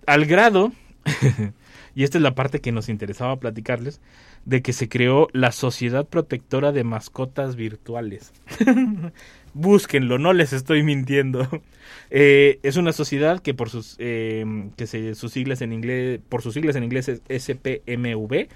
[0.06, 0.72] Al grado,
[1.96, 4.02] y esta es la parte que nos interesaba platicarles,
[4.46, 8.34] de que se creó la Sociedad Protectora de Mascotas Virtuales.
[9.54, 11.48] Búsquenlo, no les estoy mintiendo.
[12.10, 14.44] Eh, es una sociedad que por sus eh,
[14.76, 18.48] que sus siglas en inglés por sus siglas en inglés es SPMV.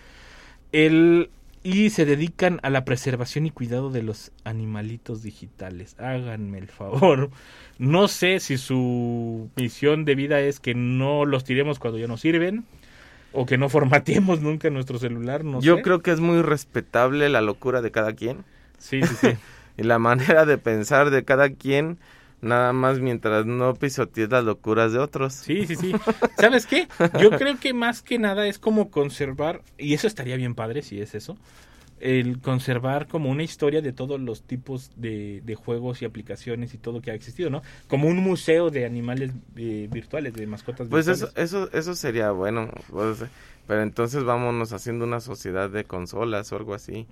[0.72, 1.30] El
[1.70, 5.96] y se dedican a la preservación y cuidado de los animalitos digitales.
[6.00, 7.30] Háganme el favor.
[7.78, 12.18] No sé si su misión de vida es que no los tiremos cuando ya no
[12.18, 12.66] sirven
[13.32, 15.82] o que no formateemos nunca nuestro celular, no Yo sé.
[15.82, 18.46] creo que es muy respetable la locura de cada quien
[18.78, 19.38] Sí, sí, sí.
[19.78, 22.00] y la manera de pensar de cada quien,
[22.42, 25.34] nada más mientras no pisotees las locuras de otros.
[25.34, 25.98] Sí, sí, sí.
[26.34, 26.88] ¿Sabes qué?
[27.14, 31.02] Yo creo que más que nada es como conservar, y eso estaría bien padre si
[31.02, 31.38] es eso,
[32.00, 36.78] el conservar como una historia de todos los tipos de, de juegos y aplicaciones y
[36.80, 37.62] todo que ha existido, ¿no?
[37.88, 41.36] Como un museo de animales eh, virtuales, de mascotas Pues eso, virtuales.
[41.36, 42.70] eso, eso sería bueno.
[42.90, 43.24] pues,
[43.68, 47.08] pero entonces vámonos haciendo una sociedad de consolas o algo así.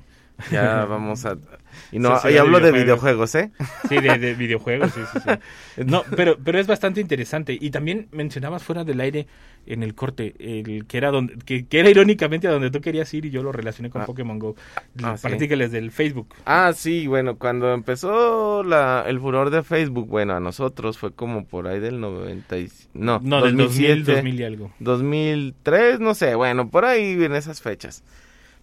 [0.52, 1.38] Ya vamos a...
[1.92, 3.36] Y, no, Sociedad y de hablo de videojuegos.
[3.36, 3.52] ¿eh?
[3.88, 5.84] Sí, de, de videojuegos, sí, sí, sí.
[5.86, 7.56] No, pero, pero es bastante interesante.
[7.60, 9.28] Y también mencionabas fuera del aire
[9.68, 13.14] en el corte, el que era donde, que, que era irónicamente a donde tú querías
[13.14, 14.06] ir y yo lo relacioné con Ah.
[14.06, 14.56] Pokémon Go.
[15.04, 15.28] Ah, sí.
[15.28, 16.34] Platícales del Facebook.
[16.46, 21.46] Ah, sí, bueno, cuando empezó la, el furor de Facebook, bueno, a nosotros fue como
[21.46, 24.72] por ahí del 90 y, no, No, del 2000, 2007, 2000 y algo.
[24.80, 28.04] 2003, no sé, bueno, por ahí en esas fechas.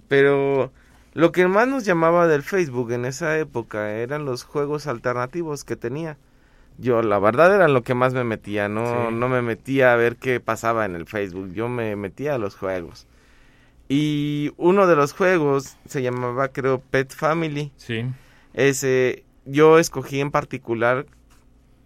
[0.08, 0.72] Pero
[1.14, 5.76] lo que más nos llamaba del Facebook en esa época eran los juegos alternativos que
[5.76, 6.16] tenía.
[6.76, 9.14] Yo, la verdad, era lo que más me metía, no, Sí.
[9.14, 12.56] no me metía a ver qué pasaba en el Facebook, yo me metía a los
[12.56, 13.06] juegos.
[13.88, 17.70] Y uno de los juegos se llamaba, creo, Pet Family.
[17.76, 18.04] Sí.
[18.54, 21.06] Ese, yo escogí en particular,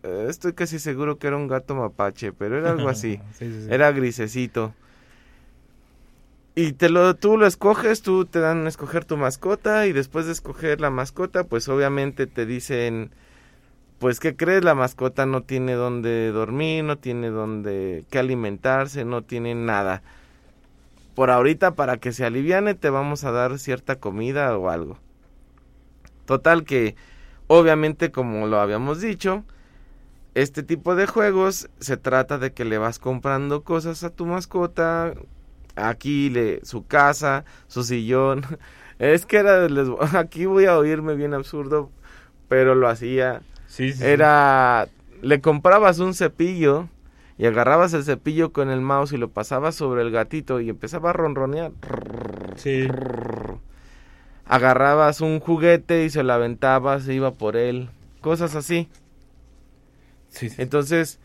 [0.04, 3.20] eh, estoy casi seguro que era un gato mapache, pero era algo así.
[3.32, 3.68] Sí, sí, sí.
[3.70, 4.74] Era grisecito.
[6.58, 10.26] Y te lo, tú lo escoges, tú te dan a escoger tu mascota y después
[10.26, 13.12] de escoger la mascota, pues obviamente te dicen
[14.00, 14.64] pues, ¿qué crees?
[14.64, 20.02] La mascota no tiene dónde dormir, no tiene dónde alimentarse, no tiene nada.
[21.14, 24.98] Por ahorita, para que se aliviane, te vamos a dar cierta comida o algo.
[26.24, 26.96] Total que,
[27.46, 29.44] obviamente, como lo habíamos dicho,
[30.34, 35.14] este tipo de juegos se trata de que le vas comprando cosas a tu mascota,
[35.78, 38.42] aquí le, su casa, su sillón.
[38.98, 41.90] Es que era, les- aquí voy a oírme bien absurdo,
[42.48, 43.42] pero lo hacía.
[43.68, 44.04] Sí, sí, sí.
[44.04, 44.88] Era,
[45.22, 46.88] le comprabas un cepillo
[47.38, 51.10] y agarrabas el cepillo con el mouse y lo pasabas sobre el gatito y empezaba
[51.10, 51.70] a ronronear.
[52.56, 52.88] Sí.
[54.46, 57.90] Agarrabas un juguete y se lo aventabas iba por él.
[58.20, 58.88] Cosas así.
[60.30, 60.60] Sí, sí.
[60.60, 61.20] Entonces,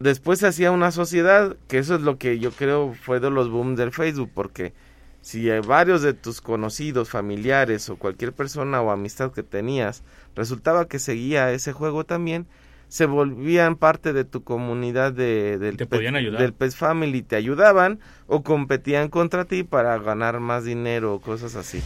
[0.00, 3.50] después se hacía una sociedad, que eso es lo que yo creo fue de los
[3.50, 4.72] booms del Facebook, porque
[5.20, 10.02] si varios de tus conocidos, familiares o cualquier persona o amistad que tenías,
[10.34, 12.46] resultaba que seguía ese juego también,
[12.88, 16.40] se volvían parte de tu comunidad de, del, Te Pet- podían ayudar.
[16.40, 21.54] del Pet Family, te ayudaban o competían contra ti para ganar más dinero o cosas
[21.54, 21.82] así.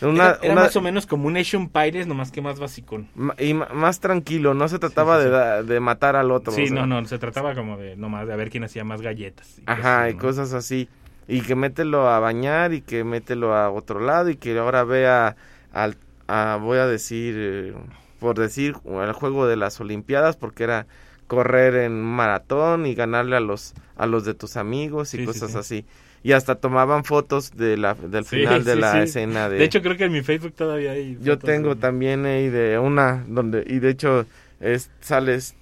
[0.00, 3.08] Una, era, era una- más o menos como un Asian Pirates, nomás que más basicón.
[3.38, 5.68] y más tranquilo, no se trataba sí, de sí.
[5.68, 6.52] de matar al otro.
[6.52, 6.76] Sí, o sea.
[6.76, 9.58] no, no, se trataba como de nomás de a ver quién hacía más galletas.
[9.58, 10.18] y Ajá, cosas, y ¿no?
[10.20, 10.88] cosas así.
[11.26, 15.36] Y que mételo a bañar y que mételo a otro lado y que ahora vea
[15.72, 17.74] al, a, voy a decir, eh,
[18.20, 20.86] por decir, el juego de las Olimpiadas porque era
[21.26, 25.58] correr en maratón y ganarle a los a los de tus amigos y cosas sí.
[25.58, 25.86] así.
[26.22, 28.98] Y hasta tomaban fotos de la, del Sí, final de sí, la sí.
[28.98, 29.58] escena de...
[29.58, 31.16] De hecho, creo que en mi Facebook todavía hay.
[31.20, 34.26] Yo tengo de- también ahí de una donde y de hecho
[34.60, 35.54] es sales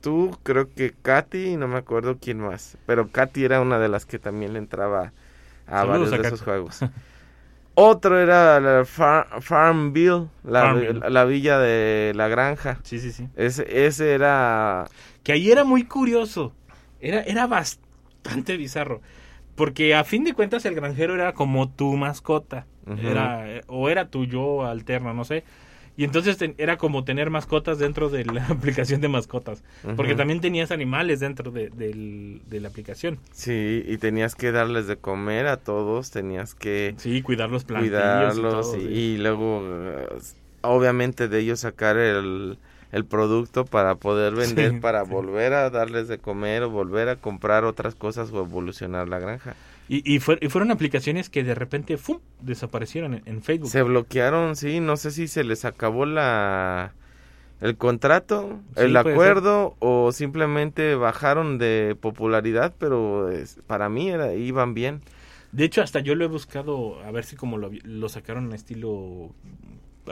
[0.00, 3.88] tú, creo que Katy y no me acuerdo quién más, pero Katy era una de
[3.88, 5.12] las que también le entraba
[5.66, 6.34] a Saludos varios a de Katy.
[6.34, 6.80] esos juegos.
[7.74, 11.00] Otro era la Far- Farmville, la, Farmville.
[11.10, 12.78] la villa de la granja.
[12.82, 13.28] Sí, sí, sí.
[13.36, 14.86] Ese, ese era
[15.22, 16.52] Que ahí era muy curioso.
[17.00, 19.00] Era, era bastante bizarro.
[19.58, 22.66] Porque a fin de cuentas el granjero era como tu mascota.
[22.96, 25.44] Era, o era tu yo alterno, no sé.
[25.98, 29.62] Y entonces era como tener mascotas dentro de la aplicación de mascotas.
[29.96, 33.18] Porque también tenías animales dentro de, del- de la aplicación.
[33.32, 37.90] sí, y tenías que darles de comer a todos, tenías que Sí, cuidar los plantillos.
[37.90, 38.80] cuidarlos y, y, todo, sí.
[38.80, 40.06] y luego eh,
[40.62, 42.58] obviamente de ellos sacar el,
[42.92, 45.10] el producto para poder vender Sí, para sí.
[45.10, 49.54] volver a darles de comer o volver a comprar otras cosas o evolucionar la granja.
[49.88, 52.18] Y, y fue- y fueron aplicaciones que de repente ¡fum!
[52.40, 53.70] desaparecieron en, en Facebook.
[53.70, 56.92] Se bloquearon, sí, no sé si se les acabó la
[57.60, 64.32] el contrato, Sí, el acuerdo o simplemente bajaron de popularidad, pero es- para mí era,
[64.34, 65.02] iban bien.
[65.50, 68.52] De hecho, hasta yo lo he buscado a ver si como lo, lo sacaron en
[68.52, 69.32] estilo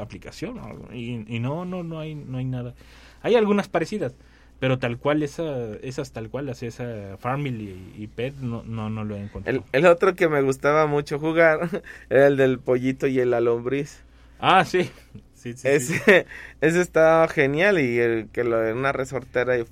[0.00, 0.60] aplicación
[0.92, 2.74] y, y no, no, no hay, no hay nada.
[3.22, 4.14] Hay algunas parecidas,
[4.58, 9.04] pero tal cual esa, esas tal cual, así esa Family y Pet no, no, no
[9.04, 9.64] lo he encontrado.
[9.72, 14.02] El, el otro que me gustaba mucho jugar era el del pollito y el alombriz.
[14.38, 14.90] Ah, sí.
[15.34, 16.00] Sí, sí, sí.
[16.04, 16.26] Ese,
[16.60, 19.64] estaba genial y el que lo en una resortera y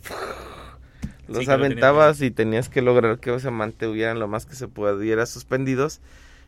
[1.26, 5.26] los lo aventabas y tenías que lograr que se mantuvieran lo más que se pudiera
[5.26, 6.00] suspendidos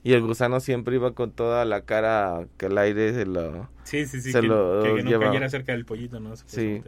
[0.02, 4.06] y el gusano siempre iba con toda la cara que el aire se lo Sí,
[4.06, 5.18] sí, sí, se que, lo que no lleva.
[5.18, 6.35] cayera cerca del pollito, ¿no?
[6.46, 6.82] Sí.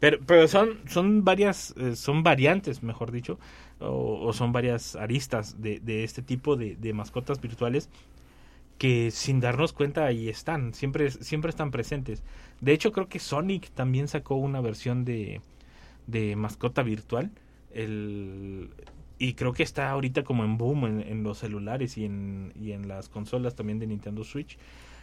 [0.00, 3.38] Pero, pero son, son varias, eh, son variantes, mejor dicho,
[3.80, 7.90] o, o son varias aristas de, de este tipo de, de mascotas virtuales
[8.78, 12.22] que sin darnos cuenta ahí están, siempre, siempre están presentes.
[12.60, 15.40] De hecho, creo que Sonic también sacó una versión de,
[16.06, 17.30] de mascota virtual.
[17.72, 18.70] El,
[19.18, 22.86] y creo que está ahorita como en boom en, los celulares y en, y en
[22.86, 24.56] las consolas también de Nintendo Switch.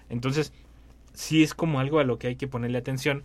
[0.09, 0.53] Entonces,
[1.13, 3.23] sí es como algo a lo que hay que ponerle atención.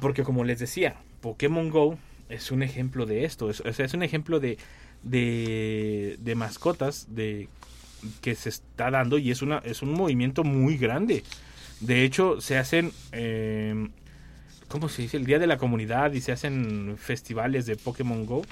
[0.00, 3.50] Porque como les decía, Pokémon Go es un ejemplo de esto.
[3.50, 4.58] Es, o sea, es un ejemplo de,
[5.02, 7.48] de, mascotas de,
[8.20, 11.24] que se está dando y es, una, es un movimiento muy grande.
[11.80, 12.92] De hecho, se hacen...
[13.12, 13.88] Eh,
[14.68, 15.18] ¿Cómo se dice?
[15.18, 18.42] El Día de la Comunidad y se hacen festivales de Pokémon Go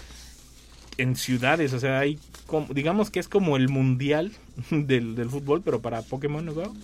[1.03, 1.73] en ciudades.
[1.73, 4.33] O sea, hay como, digamos que es como el mundial
[4.71, 6.75] del, del fútbol, pero para Pokémon Go.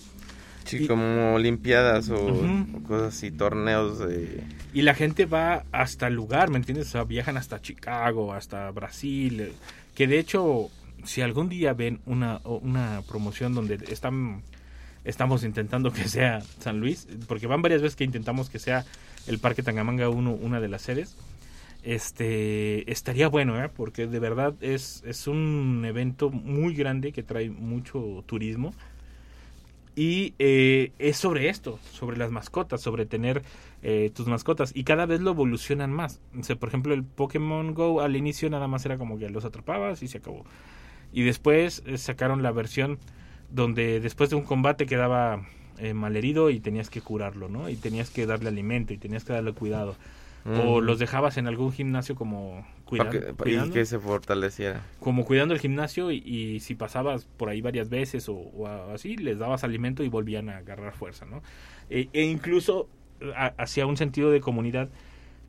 [0.65, 2.77] sí, Y- como olimpiadas o, Ujú.
[2.77, 4.43] o cosas así, torneos de
[4.73, 6.87] Y la gente va hasta el lugar, ¿me entiendes?
[6.87, 9.39] O sea, viajan hasta Chicago, hasta Brasil.
[9.41, 9.53] eh,
[9.95, 10.69] Que de hecho,
[11.05, 14.41] si algún día ven una, una promoción donde están,
[15.05, 18.83] estamos intentando que sea San Luis, porque van varias veces que intentamos que sea
[19.27, 21.15] el Parque Tangamanga uno, una de las sedes,
[21.83, 23.69] este estaría bueno, ¿eh?
[23.69, 28.73] porque de verdad es, es un evento muy grande que trae mucho turismo.
[29.95, 33.41] Y eh, es sobre esto, sobre las mascotas, sobre tener
[33.81, 34.71] eh, tus mascotas.
[34.75, 36.21] Y cada vez lo evolucionan más.
[36.59, 40.07] Por ejemplo, el Pokémon Go al inicio nada más era como que los atrapabas y
[40.07, 40.45] se acabó.
[41.11, 42.99] Y después eh, sacaron la versión
[43.49, 45.41] donde después de un combate quedaba
[45.77, 47.69] eh, malherido y tenías que curarlo, ¿no?
[47.69, 49.95] Y tenías que darle alimento y tenías que darle cuidado.
[50.49, 53.11] O los dejabas en algún gimnasio como que- cuidando,
[53.65, 54.81] y que se fortaleciera.
[54.99, 59.39] como cuidando el gimnasio y, y si pasabas por ahí varias veces o, así, les
[59.39, 61.41] dabas alimento y volvían a agarrar fuerza, ¿no?
[61.89, 62.87] E, e incluso
[63.57, 64.89] hacía un sentido de comunidad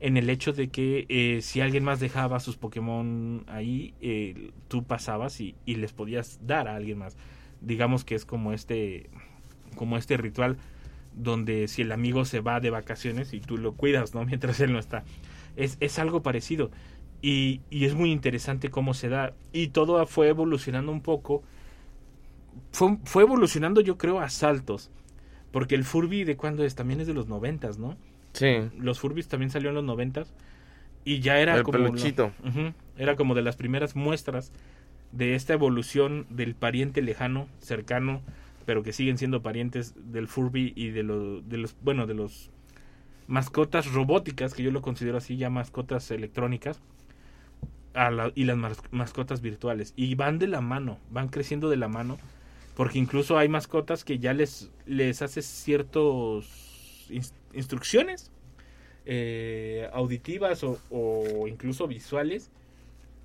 [0.01, 4.83] en el hecho de que eh, si alguien más dejaba sus Pokémon ahí, eh, tú
[4.83, 7.15] pasabas y, y les podías dar a alguien más.
[7.61, 9.09] Digamos que es como este,
[9.75, 10.57] como este ritual
[11.19, 14.23] donde si el amigo se va de vacaciones y tú lo cuidas, ¿no?
[14.25, 15.03] Mientras él no está.
[15.55, 16.71] Es, es algo parecido.
[17.21, 19.33] Y, y es muy interesante cómo se da.
[19.51, 21.43] Y todo fue evolucionando un poco.
[22.71, 24.89] Fue, fue evolucionando, yo creo, a saltos.
[25.51, 27.97] Porque el Furby de cuándo es, también es de los noventas, ¿no?
[28.33, 28.69] Sí.
[28.77, 30.33] Los Furbis también salió en los noventas.
[31.03, 31.77] Y ya era El como.
[31.79, 32.31] la- peluchito.
[32.97, 34.51] Era como de las primeras muestras
[35.11, 38.21] de esta evolución del pariente lejano, cercano,
[38.69, 42.51] pero que siguen siendo parientes del Furby y de, lo- de los, bueno, de los
[43.25, 46.79] mascotas robóticas, que yo lo considero así, ya mascotas electrónicas,
[48.35, 49.93] y las mas- mascotas virtuales.
[49.95, 52.19] Y van de la mano, van creciendo de la mano,
[52.75, 58.31] porque incluso hay mascotas que ya les, les haces ciertos ins- instrucciones
[59.07, 62.51] eh, auditivas o, o incluso visuales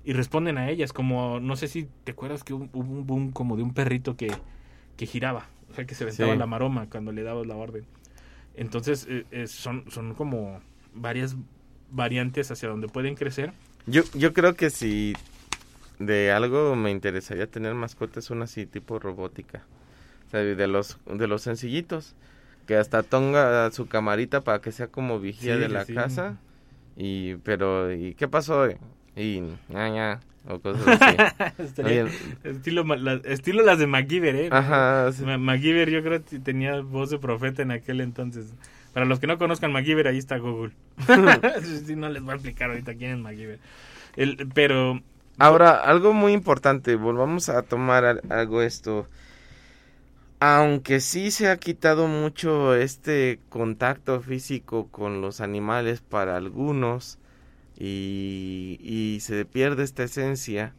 [0.03, 3.57] y responden a ellas, como no sé si te acuerdas que hubo un boom como
[3.57, 4.31] de un perrito que,
[4.97, 6.37] que giraba, o sea que se aventaba Sí.
[6.39, 7.85] la maroma cuando le dabas la orden.
[8.55, 10.61] Entonces eh, eh, son, son como
[10.93, 11.35] varias
[11.91, 13.51] variantes hacia donde pueden crecer.
[13.87, 15.13] Yo, yo creo que si
[15.99, 19.63] de algo me interesaría tener mascotas, una así tipo robótica.
[20.27, 22.15] O sea, de los, de los sencillitos.
[22.65, 25.93] Que hasta tenga su camarita para que sea como vigía Sí, de la sí.
[25.93, 26.37] casa.
[26.97, 28.67] Y, pero, ¿y qué pasó?
[29.15, 31.17] Y, ña, ña, o cosas así.
[31.63, 32.07] Estaría-
[32.43, 34.49] estilo, la- estilo las de MacGyver, ¿eh?
[34.51, 35.23] Ajá, sí.
[35.23, 38.53] Ma- MacGyver yo creo que tenía voz de profeta en aquel entonces.
[38.93, 40.71] Para los que no conozcan MacGyver, ahí está Google.
[41.85, 43.59] sí, no les voy a explicar ahorita quién es MacGyver.
[44.15, 45.01] El, pero
[45.37, 49.07] Ahora, algo muy importante, volvamos a tomar al- algo esto.
[50.39, 57.17] Aunque sí se ha quitado mucho este contacto físico con los animales para algunos
[57.77, 60.73] y, y se pierde esta esencia,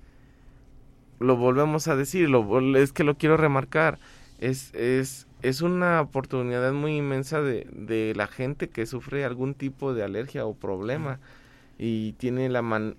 [1.19, 3.99] lo volvemos a decir, lo, es que lo quiero remarcar,
[4.39, 9.95] es, es, es una oportunidad muy inmensa de, de la gente que sufre algún tipo
[9.95, 11.19] de alergia o problema
[11.79, 12.97] y tiene la man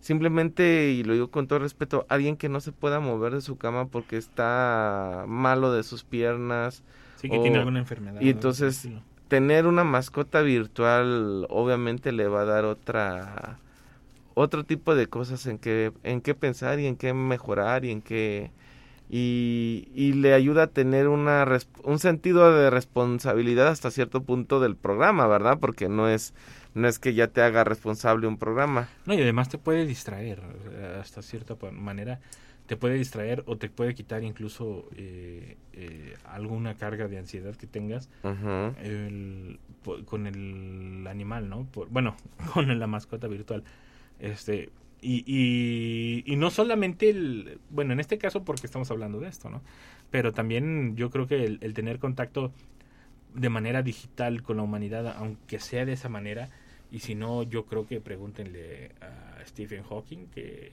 [0.00, 3.56] simplemente y lo digo con todo respeto alguien que no se pueda mover de su
[3.56, 6.84] cama porque está malo de sus piernas
[7.16, 8.20] sí que o- tiene alguna enfermedad.
[8.20, 8.88] Y entonces.
[9.28, 13.58] Tener una mascota virtual obviamente le va a dar otra
[14.34, 18.02] otro tipo de cosas en que en qué pensar y en qué mejorar y en
[18.02, 18.50] qué
[19.08, 21.46] y, y le ayuda a tener una
[21.84, 25.58] un sentido de responsabilidad hasta cierto punto del programa, ¿verdad?
[25.60, 26.34] Porque no es
[26.74, 28.88] no es que ya te haga responsable un programa.
[29.06, 32.20] No, y además te puede distraer, sea, hasta cierta manera.
[32.66, 37.66] Te puede distraer o te puede quitar incluso eh, eh, alguna carga de ansiedad que
[37.66, 38.08] tengas
[38.82, 39.58] el-
[40.04, 41.64] con el animal, ¿no?
[41.66, 42.16] Por- bueno,
[42.54, 43.62] con la mascota virtual.
[44.18, 49.28] Este, y, y, y no solamente el, bueno, en este caso porque estamos hablando de
[49.28, 49.62] esto, ¿no?
[50.10, 52.52] Pero también yo creo que el, el tener contacto
[53.34, 56.48] de manera digital con la humanidad, aunque sea de esa manera,
[56.90, 60.72] y si no, yo creo que pregúntenle a Stephen Hawking, que,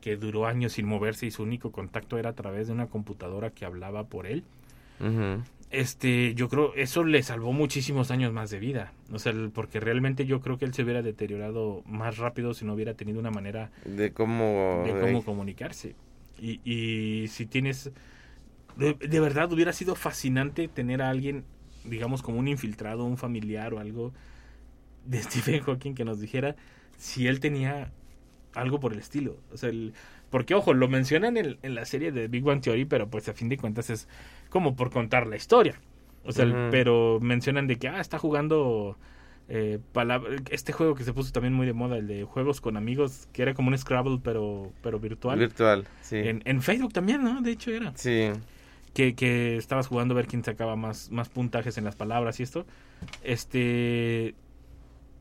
[0.00, 3.50] que duró años sin moverse y su único contacto era a través de una computadora
[3.50, 4.44] que hablaba por él
[5.70, 8.92] este, yo creo, eso le salvó muchísimos años más de vida.
[9.12, 12.74] O sea, porque realmente yo creo que él se hubiera deteriorado más rápido si no
[12.74, 14.82] hubiera tenido una manera De cómo...
[14.84, 15.94] de de- cómo comunicarse.
[16.38, 17.92] Y, y si tienes,
[18.76, 21.44] de, de verdad hubiera sido fascinante tener a alguien,
[21.84, 24.12] digamos, como un infiltrado, un familiar o algo
[25.06, 26.56] de Stephen Hawking que nos dijera
[26.98, 27.92] si él tenía
[28.54, 29.36] algo por el estilo.
[29.52, 29.92] O sea, el-
[30.30, 33.32] porque ojo, lo mencionan en, en la serie de Big Bang Theory, pero pues a
[33.34, 34.08] fin de cuentas es
[34.48, 35.80] como por contar la historia.
[36.24, 38.96] O sea, el- pero mencionan de que, ah, está jugando
[39.48, 39.80] eh,
[40.50, 43.42] este juego que se puso también muy de moda, el de juegos con amigos, que
[43.42, 45.38] era como un Scrabble, pero, pero virtual.
[45.40, 46.16] Virtual, sí.
[46.18, 47.40] En, en Facebook también, ¿no?
[47.40, 47.92] De hecho era.
[47.96, 48.30] Sí.
[48.94, 52.44] Que, que estabas jugando a ver quién sacaba más, más puntajes en las palabras y
[52.44, 52.64] esto.
[53.24, 54.34] Este.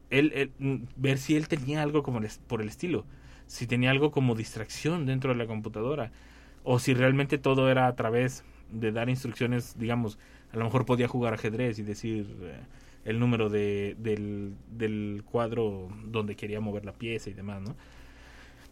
[0.10, 3.06] Él, mm, ver si él tenía algo como por el estilo.
[3.48, 6.12] Si tenía algo como distracción dentro de la computadora.
[6.64, 10.20] O si realmente todo era a través de dar instrucciones, digamos,
[10.52, 12.60] a lo mejor podía jugar ajedrez y decir eh,
[13.06, 17.76] el número de, del, del cuadro donde quería mover la pieza y demás, ¿no?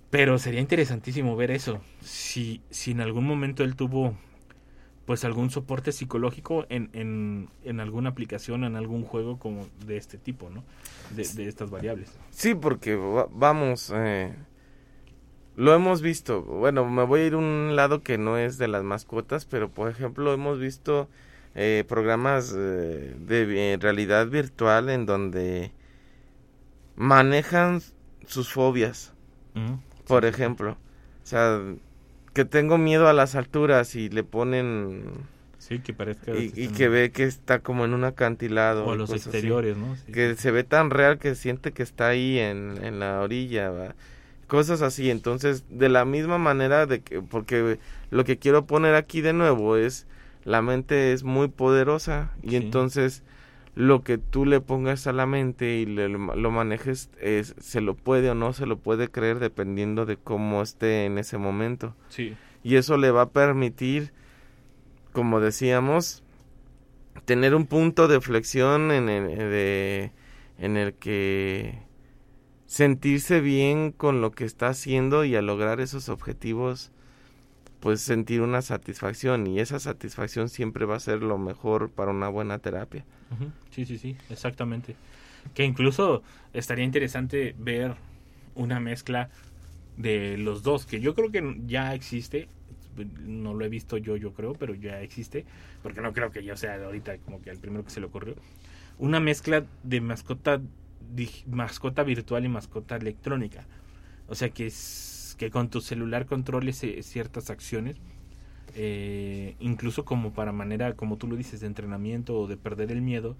[0.09, 1.81] Pero sería interesantísimo ver eso.
[2.01, 4.17] Si, si en algún momento él tuvo
[5.07, 10.17] pues algún soporte psicológico en, en, en alguna aplicación, en algún juego como de este
[10.19, 10.63] tipo, ¿no?
[11.15, 12.11] De, de estas variables.
[12.29, 14.35] Sí, porque va- vamos, eh,
[15.55, 16.43] lo hemos visto.
[16.43, 19.69] Bueno, me voy a ir a un lado que no es de las mascotas, pero
[19.71, 21.07] por ejemplo hemos visto
[21.55, 25.71] eh, programas eh, de realidad virtual en donde
[26.97, 27.81] manejan
[28.25, 29.13] sus fobias,
[29.55, 29.79] Ujú.
[30.05, 30.71] por ejemplo.
[31.23, 31.61] O sea,
[32.38, 35.03] que tengo miedo a las alturas y le ponen...
[35.57, 36.31] Sí, que parezca...
[36.35, 38.85] Y, que y están- que ve que está como en un acantilado.
[38.85, 39.95] O los así exteriores, ¿no?
[40.05, 40.11] Sí.
[40.11, 43.95] que se ve tan real que siente que está ahí en, en la orilla, ¿va?
[44.45, 45.09] cosas así.
[45.09, 47.79] Entonces, de la misma manera de que, porque
[48.11, 50.05] lo que quiero poner aquí de nuevo es,
[50.45, 52.55] la mente es muy poderosa y Sí.
[52.57, 53.23] entonces
[53.78, 57.93] lo que tú le pongas a la mente y le- lo manejes, es, se lo
[57.95, 61.95] puede o no se lo puede creer dependiendo de cómo esté en ese momento.
[62.09, 62.36] Sí.
[62.63, 64.11] Y eso le va a permitir,
[65.13, 66.23] como decíamos,
[67.25, 70.11] tener un punto de flexión en el, de-
[70.57, 71.80] en el que
[72.65, 76.91] sentirse bien con lo que está haciendo y al lograr esos objetivos,
[77.80, 79.47] pues sentir una satisfacción.
[79.47, 83.05] Y esa satisfacción siempre va a ser lo mejor para una buena terapia.
[83.71, 84.95] Sí, sí, sí, exactamente.
[85.53, 86.23] Que incluso
[86.53, 87.95] estaría interesante ver
[88.55, 89.30] una mezcla
[89.97, 92.47] de los dos, que yo creo que ya existe,
[93.25, 95.45] no lo he visto yo, yo creo, pero ya existe,
[95.84, 98.36] porque no creo que yo sea ahorita como que el primero que se le ocurrió.
[98.99, 100.59] Una mezcla de mascota,
[101.47, 103.65] mascota virtual y mascota electrónica.
[104.28, 107.97] O sea, que, es- que con tu celular controles eh, ciertas acciones
[108.75, 113.01] eh, incluso como para manera, como tú lo dices, de entrenamiento o de perder el
[113.01, 113.35] miedo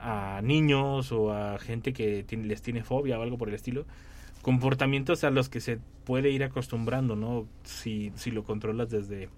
[0.00, 3.84] a niños o a gente que tiene- les tiene fobia o algo por el estilo,
[4.42, 7.46] comportamientos a los que se puede ir acostumbrando, ¿no?
[7.64, 9.28] Si, si lo controlas desde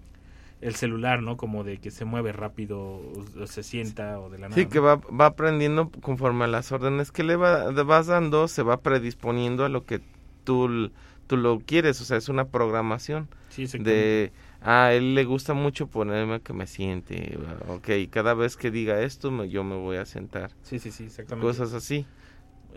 [0.61, 1.37] el celular, ¿no?
[1.37, 4.61] Como de que se mueve rápido o, o se sienta o de la nada.
[4.61, 8.63] Sí, que va, va aprendiendo conforme a las órdenes que le va, vas dando, se
[8.63, 10.01] va predisponiendo a lo que
[10.43, 10.91] tú,
[11.27, 13.27] tú lo quieres, o sea, es una programación.
[13.49, 17.37] Sí, de a él le gusta mucho ponerme que me siente
[17.69, 21.05] ok cada vez que diga esto me- yo me voy a sentar Sí, sí, sí,
[21.05, 21.47] exactamente.
[21.47, 22.05] cosas así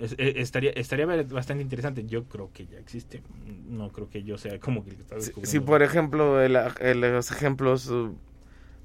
[0.01, 2.05] Es- eh, estaría, estaría bastante interesante.
[2.07, 3.21] Yo creo que ya existe.
[3.69, 5.51] No creo que yo sea como que si, descubriendo.
[5.51, 8.15] si, por ejemplo el, el- los ejemplos uh,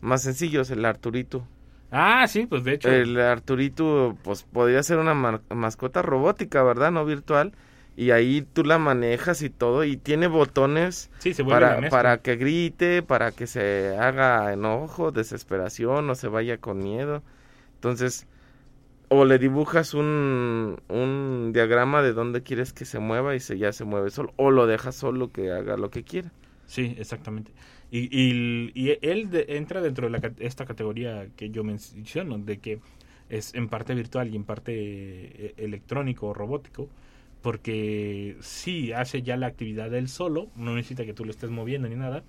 [0.01, 1.47] más sencillos el Arturito
[1.91, 2.89] Ah, sí, pues de hecho.
[2.89, 5.13] el Arturito pues podría ser una
[5.49, 7.53] mascota robótica verdad no virtual
[7.95, 12.35] y ahí tú la manejas y todo y tiene botones sí, se para, para que
[12.37, 17.23] grite, para que se haga enojo, desesperación o se vaya con miedo.
[17.75, 18.27] Entonces,
[19.09, 23.71] o le dibujas un, un diagrama de dónde quieres que se mueva y se, ya
[23.73, 26.31] se mueve solo, o lo dejas solo que haga lo que quiera.
[26.65, 27.51] Sí, exactamente.
[27.91, 32.59] Y, y, y él de- entra dentro de la, esta categoría que yo menciono, de
[32.59, 32.79] que
[33.29, 36.89] es en parte virtual y en parte eh, electrónico o robótico,
[37.43, 41.87] porque sí hace ya la actividad él solo, no necesita que tú lo estés moviendo
[41.89, 42.23] ni nada,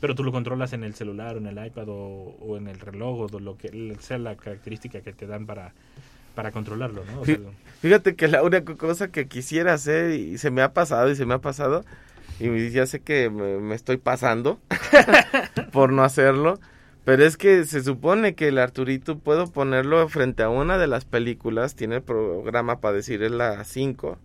[0.00, 2.78] pero tú lo controlas en el celular o en el iPad o, o en el
[2.80, 5.72] reloj o lo que sea la característica que te dan para,
[6.34, 7.20] para controlarlo, ¿no?
[7.20, 7.34] O Sí.
[7.34, 7.50] sea,
[7.82, 11.26] Fíjate que la única cosa que quisiera hacer y se me ha pasado y se
[11.26, 11.84] me ha pasado
[12.38, 14.58] y ya sé que me, me estoy pasando
[15.72, 16.60] por no hacerlo,
[17.04, 21.04] pero es que se supone que el Arturito puedo ponerlo frente a una de las
[21.04, 24.18] películas, tiene el programa para decir es la 5,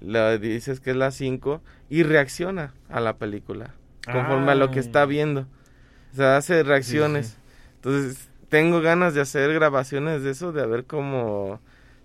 [0.00, 3.74] le dices que es la 5 y reacciona a la película
[4.04, 4.82] conforme a lo que Ah.
[4.82, 5.46] está viendo.
[6.12, 7.36] O sea, hace reacciones.
[7.76, 11.60] Entonces, tengo ganas de hacer grabaciones de eso, de a ver cómo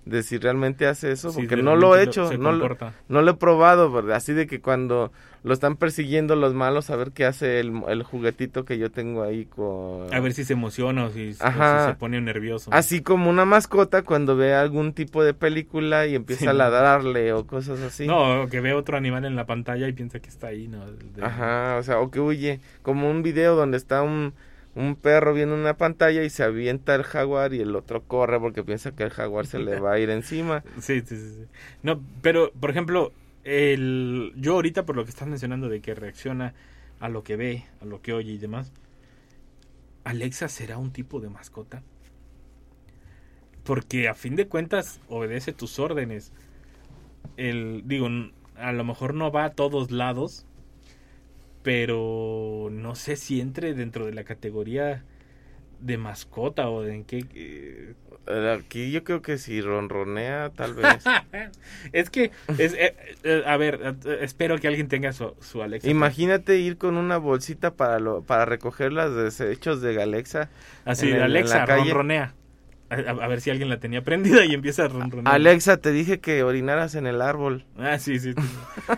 [0.05, 2.77] de si realmente hace eso, porque no lo he hecho, no lo,
[3.09, 4.15] no lo he probado, ¿verdad?
[4.17, 5.11] Así de que cuando
[5.43, 9.23] lo están persiguiendo los malos, a ver qué hace el, el juguetito que yo tengo
[9.23, 10.13] ahí con...
[10.13, 11.85] A ver si se emociona o si, o si Ajá.
[11.91, 12.71] se pone nervioso.
[12.73, 17.31] Así como una mascota cuando ve algún tipo de película y empieza Sí, a ladrarle
[17.33, 18.07] o cosas así.
[18.07, 20.85] No, que ve otro animal en la pantalla y piensa que está ahí, ¿no?
[20.91, 22.59] De- Ajá, o sea, o que huye.
[22.81, 24.33] Como un video donde está un,
[24.75, 28.63] un perro viendo una pantalla y se avienta el jaguar y el otro corre porque
[28.63, 30.63] piensa que el jaguar se le va a ir encima.
[30.79, 31.45] Sí, sí, sí.
[31.83, 33.11] No, pero, por ejemplo,
[33.43, 34.33] el...
[34.37, 36.53] yo ahorita por lo que estás mencionando de que reacciona
[36.99, 38.71] a lo que ve, a lo que oye y demás,
[40.03, 41.83] ¿Alexa será un tipo de mascota?
[43.63, 46.31] Porque a fin de cuentas obedece tus órdenes.
[47.37, 48.07] El, digo,
[48.55, 50.45] a lo mejor no va a todos lados,
[51.63, 55.03] pero no sé si entre dentro de la categoría
[55.81, 57.25] de mascota o de en qué...
[57.35, 57.93] eh,
[58.59, 61.03] Aquí yo creo que si ronronea, tal vez.
[61.93, 62.29] es que,
[62.59, 65.89] es, eh, eh, a ver, espero que alguien tenga su, su Alexa.
[65.89, 70.49] Imagínate ir con una bolsita para lo, para recoger los desechos de Alexa.
[70.85, 72.35] Así, el- Alexa, ronronea.
[72.91, 75.33] A, ver si alguien la tenía prendida y empieza a ronronear.
[75.35, 77.65] Alexa, te dije que orinaras en el árbol.
[77.77, 78.33] Ah, sí, sí.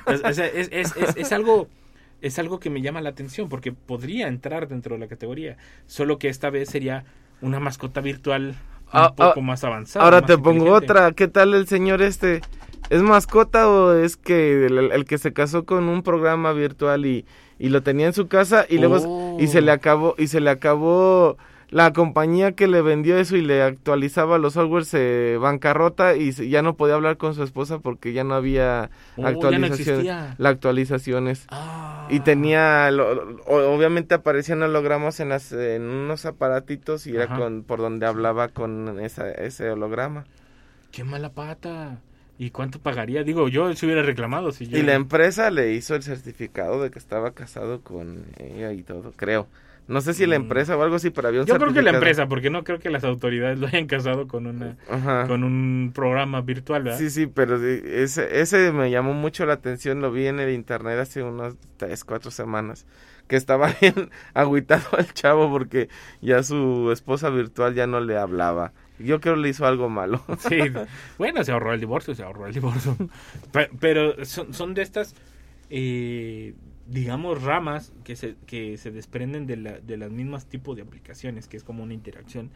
[0.05, 1.67] o sea, es, es- es- es algo
[2.21, 5.57] es algo que me llama la atención porque podría entrar dentro de la categoría,
[5.87, 7.03] solo que esta vez sería
[7.41, 8.55] una mascota virtual un
[8.93, 10.03] Ah, poco ah, más avanzada.
[10.03, 11.13] Ahora más te pongo otra.
[11.13, 12.41] ¿Qué tal el señor este?
[12.89, 17.25] ¿Es mascota o es que el, el que se casó con un programa virtual y,
[17.57, 19.37] y lo tenía en su casa y luego Oh.
[19.39, 21.37] y se le acabó y se le acabó
[21.71, 26.61] la compañía que le vendió eso y le actualizaba los softwares se bancarrota y ya
[26.61, 29.27] no podía hablar con su esposa porque ya no había Oh, no
[30.37, 31.45] la actualizaciones.
[31.49, 32.07] Ah.
[32.09, 37.79] Y tenía, lo- obviamente aparecían hologramas en, las, en unos aparatitos y era con, por
[37.79, 40.25] donde hablaba con esa, ese holograma.
[40.91, 41.99] Qué mala pata.
[42.37, 43.23] ¿Y cuánto pagaría?
[43.23, 44.77] Digo, yo se hubiera reclamado si yo...
[44.77, 49.13] Y la empresa le hizo el certificado de que estaba casado con ella y todo,
[49.15, 49.47] creo.
[49.87, 50.43] No sé si la Mm.
[50.43, 52.79] empresa o algo así, pero había un Yo creo que la empresa, porque no creo
[52.79, 55.27] que las autoridades lo hayan casado con una Ajá.
[55.27, 56.97] con un programa virtual, ¿verdad?
[56.99, 60.97] Sí, sí, pero ese, ese me llamó mucho la atención, lo vi en el internet
[60.99, 62.85] hace unas tres, cuatro semanas,
[63.27, 65.89] que estaba bien agüitado el chavo porque
[66.21, 68.71] ya su esposa virtual ya no le hablaba.
[68.99, 70.23] Yo creo que le hizo algo malo.
[70.47, 70.59] Sí,
[71.17, 72.95] bueno, se ahorró el divorcio, se ahorró el divorcio.
[73.51, 75.15] Pe- Pero son, son de estas,
[75.71, 76.53] eh,
[76.91, 81.47] digamos, ramas que se, que se desprenden de, la, de las mismas tipos de aplicaciones,
[81.47, 82.51] que es como una interacción,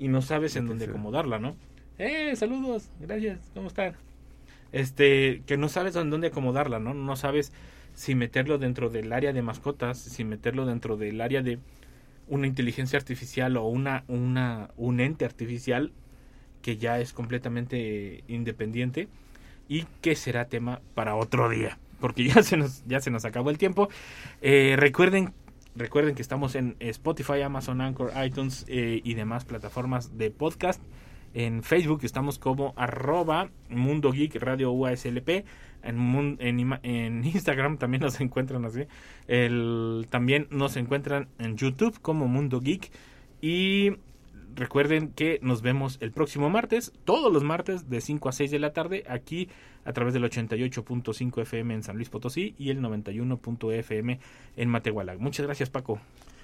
[0.00, 1.54] y no sabes en dónde acomodarla, ¿no?
[1.98, 2.90] ¡Eh, saludos!
[3.00, 3.94] Gracias, ¿cómo están?
[4.72, 6.92] Este, que no sabes en dónde acomodarla, ¿no?
[6.92, 7.52] No sabes
[7.94, 11.60] si meterlo dentro del área de mascotas, si meterlo dentro del área de
[12.26, 15.92] una inteligencia artificial o una, una, un ente artificial
[16.62, 19.08] que ya es completamente independiente
[19.68, 23.48] y que será tema para otro día porque ya se nos ya se nos acabó
[23.48, 23.88] el tiempo.
[24.42, 25.32] Eh, recuerden
[25.74, 30.82] recuerden que estamos en Spotify Amazon Anchor iTunes eh, y demás plataformas de podcast.
[31.32, 35.46] En Facebook estamos como arroba Mundo Geek Radio UASLP
[35.82, 38.84] en, en Instagram también nos encuentran así.
[39.26, 42.90] El, también nos encuentran en YouTube como Mundo Geek.
[43.40, 43.92] Y
[44.54, 48.58] recuerden que nos vemos el próximo martes, todos los martes de 5 a 6 de
[48.58, 49.48] la tarde, aquí
[49.84, 54.18] a través del 88.5 FM en San Luis Potosí y el 91.fm
[54.56, 55.16] en Matehuala.
[55.18, 56.00] Muchas gracias Paco.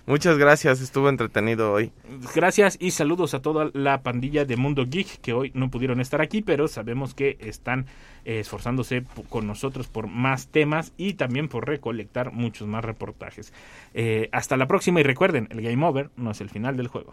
[0.09, 1.93] Muchas gracias, estuvo entretenido hoy.
[2.35, 6.23] Gracias y saludos a toda la pandilla de Mundo Geek que hoy no pudieron estar
[6.23, 7.85] aquí, pero sabemos que están
[8.25, 13.53] eh, esforzándose con nosotros por más temas y también por recolectar muchos más reportajes.
[13.93, 17.13] Eh, hasta la próxima y recuerden, el Game Over no es el final del juego.